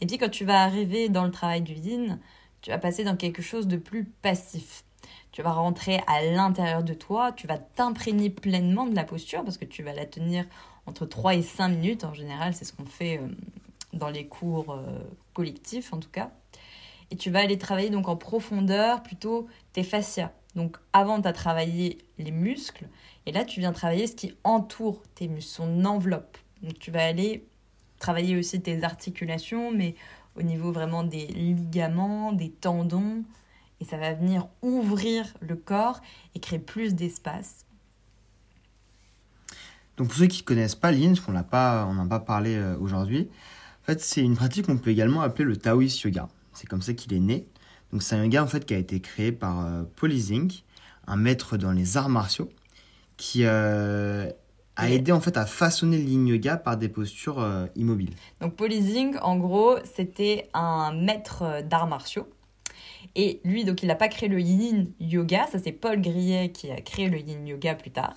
Et 0.00 0.06
puis 0.06 0.18
quand 0.18 0.30
tu 0.30 0.44
vas 0.44 0.62
arriver 0.62 1.08
dans 1.08 1.24
le 1.24 1.30
travail 1.30 1.62
du 1.62 1.74
yin, 1.74 2.18
tu 2.60 2.70
vas 2.70 2.78
passer 2.78 3.04
dans 3.04 3.16
quelque 3.16 3.42
chose 3.42 3.66
de 3.66 3.76
plus 3.76 4.04
passif. 4.04 4.84
Tu 5.30 5.42
vas 5.42 5.52
rentrer 5.52 6.00
à 6.06 6.22
l'intérieur 6.22 6.82
de 6.82 6.94
toi, 6.94 7.32
tu 7.32 7.46
vas 7.46 7.58
t'imprégner 7.58 8.30
pleinement 8.30 8.86
de 8.86 8.96
la 8.96 9.04
posture 9.04 9.44
parce 9.44 9.58
que 9.58 9.64
tu 9.64 9.82
vas 9.82 9.92
la 9.92 10.06
tenir 10.06 10.44
entre 10.86 11.06
3 11.06 11.36
et 11.36 11.42
5 11.42 11.68
minutes. 11.68 12.04
En 12.04 12.14
général, 12.14 12.54
c'est 12.54 12.64
ce 12.64 12.72
qu'on 12.72 12.84
fait 12.84 13.18
euh, 13.18 13.28
dans 13.92 14.10
les 14.10 14.26
cours 14.26 14.72
euh, 14.72 14.98
collectifs 15.34 15.92
en 15.92 15.98
tout 15.98 16.10
cas. 16.10 16.30
Et 17.10 17.16
tu 17.16 17.30
vas 17.30 17.40
aller 17.40 17.58
travailler 17.58 17.90
donc 17.90 18.08
en 18.08 18.16
profondeur 18.16 19.02
plutôt 19.02 19.46
tes 19.72 19.82
fascias. 19.82 20.32
Donc 20.54 20.76
avant, 20.92 21.20
tu 21.22 21.28
as 21.28 21.32
travaillé 21.32 21.98
les 22.18 22.30
muscles 22.30 22.88
et 23.28 23.32
là, 23.32 23.44
tu 23.44 23.60
viens 23.60 23.72
travailler 23.72 24.06
ce 24.06 24.16
qui 24.16 24.34
entoure 24.42 25.02
tes 25.14 25.28
muscles, 25.28 25.50
son 25.50 25.84
enveloppe. 25.84 26.38
Donc, 26.62 26.78
tu 26.78 26.90
vas 26.90 27.04
aller 27.04 27.46
travailler 27.98 28.38
aussi 28.38 28.58
tes 28.62 28.82
articulations, 28.84 29.70
mais 29.70 29.96
au 30.34 30.40
niveau 30.40 30.72
vraiment 30.72 31.04
des 31.04 31.26
ligaments, 31.26 32.32
des 32.32 32.48
tendons. 32.50 33.24
Et 33.80 33.84
ça 33.84 33.98
va 33.98 34.14
venir 34.14 34.48
ouvrir 34.62 35.26
le 35.40 35.56
corps 35.56 36.00
et 36.34 36.40
créer 36.40 36.58
plus 36.58 36.94
d'espace. 36.94 37.66
Donc 39.98 40.08
pour 40.08 40.16
ceux 40.16 40.26
qui 40.26 40.40
ne 40.40 40.46
connaissent 40.46 40.74
pas 40.74 40.92
parce 40.92 41.20
qu'on 41.20 41.32
n'a 41.32 41.42
pas, 41.42 41.86
on 41.86 42.08
pas 42.08 42.20
parlé 42.20 42.54
euh, 42.54 42.78
aujourd'hui, 42.78 43.28
fait 43.88 44.00
c'est 44.00 44.20
une 44.20 44.36
pratique 44.36 44.66
qu'on 44.66 44.76
peut 44.76 44.90
également 44.90 45.22
appeler 45.22 45.44
le 45.44 45.56
Taoist 45.56 46.00
Yoga. 46.02 46.28
C'est 46.52 46.68
comme 46.68 46.82
ça 46.82 46.92
qu'il 46.92 47.14
est 47.14 47.20
né. 47.20 47.46
Donc 47.92 48.02
c'est 48.02 48.16
un 48.16 48.24
yoga 48.24 48.42
en 48.42 48.46
fait 48.46 48.66
qui 48.66 48.74
a 48.74 48.78
été 48.78 49.00
créé 49.00 49.32
par 49.32 49.64
euh, 49.64 49.82
Paul 49.96 50.12
Ising, 50.12 50.52
un 51.06 51.16
maître 51.16 51.56
dans 51.56 51.72
les 51.72 51.96
arts 51.96 52.10
martiaux, 52.10 52.50
qui 53.16 53.44
euh, 53.44 54.30
a 54.76 54.90
aidé 54.90 55.10
en 55.10 55.20
fait 55.20 55.36
à 55.38 55.46
façonner 55.46 55.96
le 55.96 56.04
yin 56.04 56.26
yoga 56.26 56.58
par 56.58 56.76
des 56.76 56.88
postures 56.88 57.40
euh, 57.40 57.66
immobiles. 57.76 58.14
Donc 58.40 58.56
Paul 58.56 58.70
en 59.22 59.36
gros, 59.36 59.76
c'était 59.84 60.48
un 60.52 60.92
maître 60.92 61.62
d'arts 61.62 61.86
martiaux. 61.86 62.28
Et 63.14 63.40
lui, 63.42 63.64
donc, 63.64 63.82
il 63.82 63.86
n'a 63.86 63.94
pas 63.94 64.08
créé 64.08 64.28
le 64.28 64.40
yin 64.40 64.92
yoga, 65.00 65.46
ça 65.50 65.58
c'est 65.58 65.72
Paul 65.72 66.00
Grillet 66.00 66.52
qui 66.52 66.70
a 66.70 66.80
créé 66.80 67.08
le 67.08 67.18
yin 67.18 67.46
yoga 67.46 67.74
plus 67.74 67.90
tard. 67.90 68.14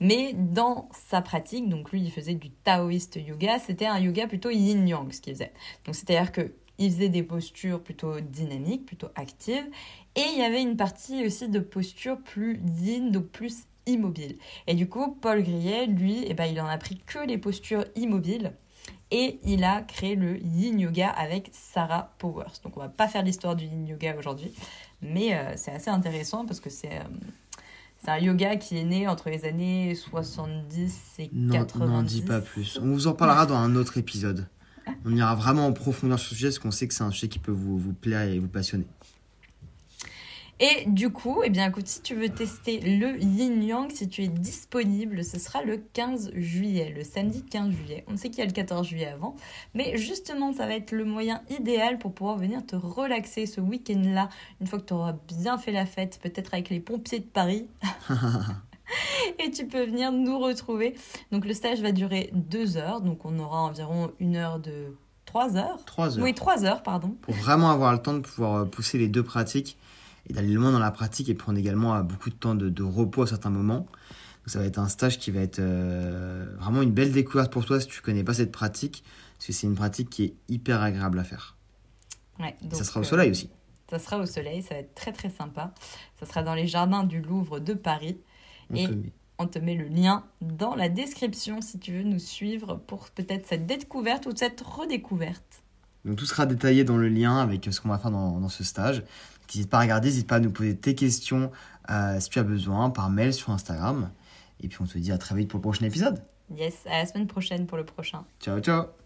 Mais 0.00 0.32
dans 0.32 0.88
sa 0.92 1.22
pratique, 1.22 1.68
donc 1.68 1.90
lui, 1.92 2.00
il 2.00 2.10
faisait 2.10 2.34
du 2.34 2.50
taoïste 2.50 3.16
yoga, 3.16 3.58
c'était 3.58 3.86
un 3.86 3.98
yoga 3.98 4.26
plutôt 4.26 4.50
yin-yang 4.50 5.12
ce 5.12 5.20
qu'il 5.20 5.34
faisait. 5.34 5.52
Donc 5.84 5.94
c'est-à-dire 5.94 6.32
que 6.32 6.52
il 6.78 6.90
faisait 6.90 7.08
des 7.08 7.22
postures 7.22 7.80
plutôt 7.82 8.20
dynamiques, 8.20 8.86
plutôt 8.86 9.08
actives, 9.14 9.66
et 10.16 10.22
il 10.32 10.38
y 10.38 10.42
avait 10.42 10.62
une 10.62 10.76
partie 10.76 11.24
aussi 11.24 11.48
de 11.48 11.60
postures 11.60 12.20
plus 12.20 12.60
yin, 12.80 13.10
donc 13.10 13.26
plus 13.26 13.64
immobile. 13.86 14.36
Et 14.66 14.74
du 14.74 14.88
coup, 14.88 15.16
Paul 15.20 15.42
Grillet, 15.42 15.86
lui, 15.86 16.24
eh 16.26 16.34
ben, 16.34 16.46
il 16.46 16.60
en 16.60 16.66
a 16.66 16.78
pris 16.78 16.98
que 16.98 17.18
les 17.26 17.38
postures 17.38 17.84
immobiles 17.94 18.52
et 19.10 19.38
il 19.44 19.62
a 19.62 19.82
créé 19.82 20.16
le 20.16 20.38
yin 20.38 20.80
yoga 20.80 21.10
avec 21.10 21.50
Sarah 21.52 22.14
Powers. 22.18 22.60
Donc 22.64 22.76
on 22.76 22.80
va 22.80 22.88
pas 22.88 23.08
faire 23.08 23.22
l'histoire 23.22 23.54
du 23.54 23.66
yin 23.66 23.86
yoga 23.86 24.16
aujourd'hui, 24.16 24.52
mais 25.02 25.34
euh, 25.34 25.52
c'est 25.56 25.72
assez 25.72 25.90
intéressant 25.90 26.46
parce 26.46 26.60
que 26.60 26.70
c'est 26.70 26.92
euh, 26.92 27.04
c'est 28.04 28.10
un 28.10 28.18
yoga 28.18 28.56
qui 28.56 28.76
est 28.78 28.84
né 28.84 29.06
entre 29.06 29.30
les 29.30 29.44
années 29.44 29.94
70 29.94 31.00
et 31.20 31.30
90. 31.52 31.78
Non, 31.78 32.02
dis 32.02 32.22
pas 32.22 32.40
plus. 32.40 32.80
On 32.82 32.86
vous 32.86 33.06
en 33.06 33.12
parlera 33.12 33.46
dans 33.46 33.56
un 33.56 33.76
autre 33.76 33.96
épisode. 33.96 34.48
On 35.04 35.14
ira 35.14 35.36
vraiment 35.36 35.66
en 35.66 35.72
profondeur 35.72 36.18
sur 36.18 36.30
ce 36.30 36.34
sujet 36.34 36.48
parce 36.48 36.58
qu'on 36.58 36.72
sait 36.72 36.88
que 36.88 36.94
c'est 36.94 37.04
un 37.04 37.12
sujet 37.12 37.28
qui 37.28 37.38
peut 37.38 37.52
vous, 37.52 37.78
vous 37.78 37.92
plaire 37.92 38.22
et 38.22 38.40
vous 38.40 38.48
passionner. 38.48 38.86
Et 40.60 40.84
du 40.86 41.10
coup, 41.10 41.42
eh 41.44 41.50
bien, 41.50 41.68
écoute, 41.68 41.88
si 41.88 42.02
tu 42.02 42.14
veux 42.14 42.28
tester 42.28 42.78
le 42.78 43.20
Yin 43.20 43.62
Yang, 43.62 43.90
si 43.90 44.08
tu 44.08 44.22
es 44.22 44.28
disponible, 44.28 45.24
ce 45.24 45.38
sera 45.38 45.62
le 45.62 45.78
15 45.78 46.32
juillet, 46.36 46.92
le 46.96 47.02
samedi 47.02 47.42
15 47.42 47.72
juillet. 47.72 48.04
On 48.06 48.16
sait 48.16 48.30
qu'il 48.30 48.38
y 48.38 48.42
a 48.42 48.46
le 48.46 48.52
14 48.52 48.86
juillet 48.86 49.08
avant, 49.08 49.34
mais 49.74 49.96
justement, 49.96 50.52
ça 50.52 50.66
va 50.66 50.74
être 50.74 50.92
le 50.92 51.04
moyen 51.04 51.42
idéal 51.50 51.98
pour 51.98 52.12
pouvoir 52.12 52.36
venir 52.36 52.64
te 52.64 52.76
relaxer 52.76 53.46
ce 53.46 53.60
week-end-là, 53.60 54.28
une 54.60 54.68
fois 54.68 54.78
que 54.78 54.84
tu 54.84 54.94
auras 54.94 55.16
bien 55.26 55.58
fait 55.58 55.72
la 55.72 55.86
fête, 55.86 56.20
peut-être 56.22 56.54
avec 56.54 56.70
les 56.70 56.80
pompiers 56.80 57.20
de 57.20 57.24
Paris. 57.24 57.66
et 59.44 59.50
tu 59.50 59.66
peux 59.66 59.84
venir 59.84 60.12
nous 60.12 60.38
retrouver. 60.38 60.94
Donc 61.32 61.44
le 61.44 61.54
stage 61.54 61.80
va 61.80 61.90
durer 61.90 62.30
deux 62.34 62.76
heures, 62.76 63.00
donc 63.00 63.24
on 63.24 63.38
aura 63.38 63.62
environ 63.62 64.12
une 64.20 64.36
heure 64.36 64.60
de... 64.60 64.96
Trois 65.24 65.56
heures 65.56 65.82
Trois 65.86 66.18
heures. 66.18 66.24
Oui, 66.24 66.34
trois 66.34 66.64
heures, 66.66 66.82
pardon. 66.82 67.16
Pour 67.22 67.32
vraiment 67.32 67.70
avoir 67.70 67.92
le 67.92 67.98
temps 67.98 68.12
de 68.12 68.20
pouvoir 68.20 68.68
pousser 68.68 68.98
les 68.98 69.08
deux 69.08 69.22
pratiques 69.22 69.78
et 70.28 70.32
d'aller 70.32 70.52
loin 70.54 70.72
dans 70.72 70.78
la 70.78 70.90
pratique 70.90 71.28
et 71.28 71.34
prendre 71.34 71.58
également 71.58 71.94
euh, 71.94 72.02
beaucoup 72.02 72.30
de 72.30 72.34
temps 72.34 72.54
de, 72.54 72.82
repos 72.82 73.22
à 73.22 73.26
certains 73.26 73.50
moments. 73.50 73.86
ça 74.46 74.58
va 74.58 74.66
être 74.66 74.78
un 74.78 74.88
stage 74.88 75.18
qui 75.18 75.30
va 75.30 75.40
être 75.40 75.58
euh, 75.58 76.54
vraiment 76.58 76.82
une 76.82 76.92
belle 76.92 77.12
découverte 77.12 77.52
pour 77.52 77.64
toi 77.64 77.80
si 77.80 77.86
tu 77.86 78.00
connais 78.00 78.24
pas 78.24 78.34
cette 78.34 78.52
pratique, 78.52 79.04
parce 79.36 79.46
que 79.48 79.52
c'est 79.52 79.66
une 79.66 79.74
pratique 79.74 80.10
qui 80.10 80.24
est 80.24 80.34
hyper 80.48 80.82
agréable 80.82 81.18
à 81.18 81.24
faire. 81.24 81.56
Ouais, 82.38 82.56
ça 82.72 82.84
sera 82.84 83.00
au 83.00 83.04
soleil 83.04 83.30
aussi. 83.30 83.50
Ça 83.90 83.98
sera 83.98 84.18
au 84.18 84.26
soleil, 84.26 84.62
ça 84.62 84.74
va 84.74 84.80
être 84.80 84.94
très 84.94 85.12
très 85.12 85.28
sympa. 85.28 85.74
Ça 86.18 86.24
sera 86.24 86.42
dans 86.42 86.54
les 86.54 86.66
jardins 86.66 87.04
du 87.04 87.20
Louvre 87.20 87.58
de 87.58 87.74
Paris. 87.74 88.18
et 88.74 88.88
On 89.38 89.46
te 89.46 89.58
met 89.58 89.74
le 89.74 89.84
lien 89.84 90.24
dans 90.40 90.74
la 90.74 90.88
description 90.88 91.60
si 91.60 91.78
tu 91.78 91.92
veux 91.92 92.02
nous 92.02 92.18
suivre 92.18 92.76
pour 92.86 93.10
peut-être 93.10 93.46
cette 93.46 93.66
découverte 93.66 94.26
ou 94.26 94.32
cette 94.34 94.62
redécouverte. 94.62 95.62
Donc 96.06 96.16
tout 96.16 96.24
sera 96.24 96.46
détaillé 96.46 96.84
dans 96.84 96.96
le 96.96 97.08
lien 97.08 97.36
avec 97.38 97.68
ce 97.70 97.80
qu'on 97.80 97.90
va 97.90 97.98
faire 97.98 98.10
dans, 98.10 98.40
dans 98.40 98.48
ce 98.48 98.64
stage. 98.64 99.04
N'hésite 99.54 99.70
pas 99.70 99.78
à 99.78 99.82
regarder, 99.82 100.08
n'hésite 100.08 100.26
pas 100.26 100.36
à 100.36 100.40
nous 100.40 100.50
poser 100.50 100.76
tes 100.76 100.94
questions 100.94 101.50
euh, 101.90 102.20
si 102.20 102.30
tu 102.30 102.38
as 102.38 102.44
besoin 102.44 102.90
par 102.90 103.10
mail 103.10 103.34
sur 103.34 103.50
Instagram. 103.50 104.10
Et 104.60 104.68
puis 104.68 104.78
on 104.80 104.86
te 104.86 104.98
dit 104.98 105.12
à 105.12 105.18
très 105.18 105.34
vite 105.34 105.48
pour 105.48 105.58
le 105.58 105.62
prochain 105.62 105.84
épisode. 105.84 106.22
Yes, 106.56 106.86
à 106.86 106.98
la 106.98 107.06
semaine 107.06 107.26
prochaine 107.26 107.66
pour 107.66 107.78
le 107.78 107.84
prochain. 107.84 108.24
Ciao 108.40 108.60
ciao 108.60 109.01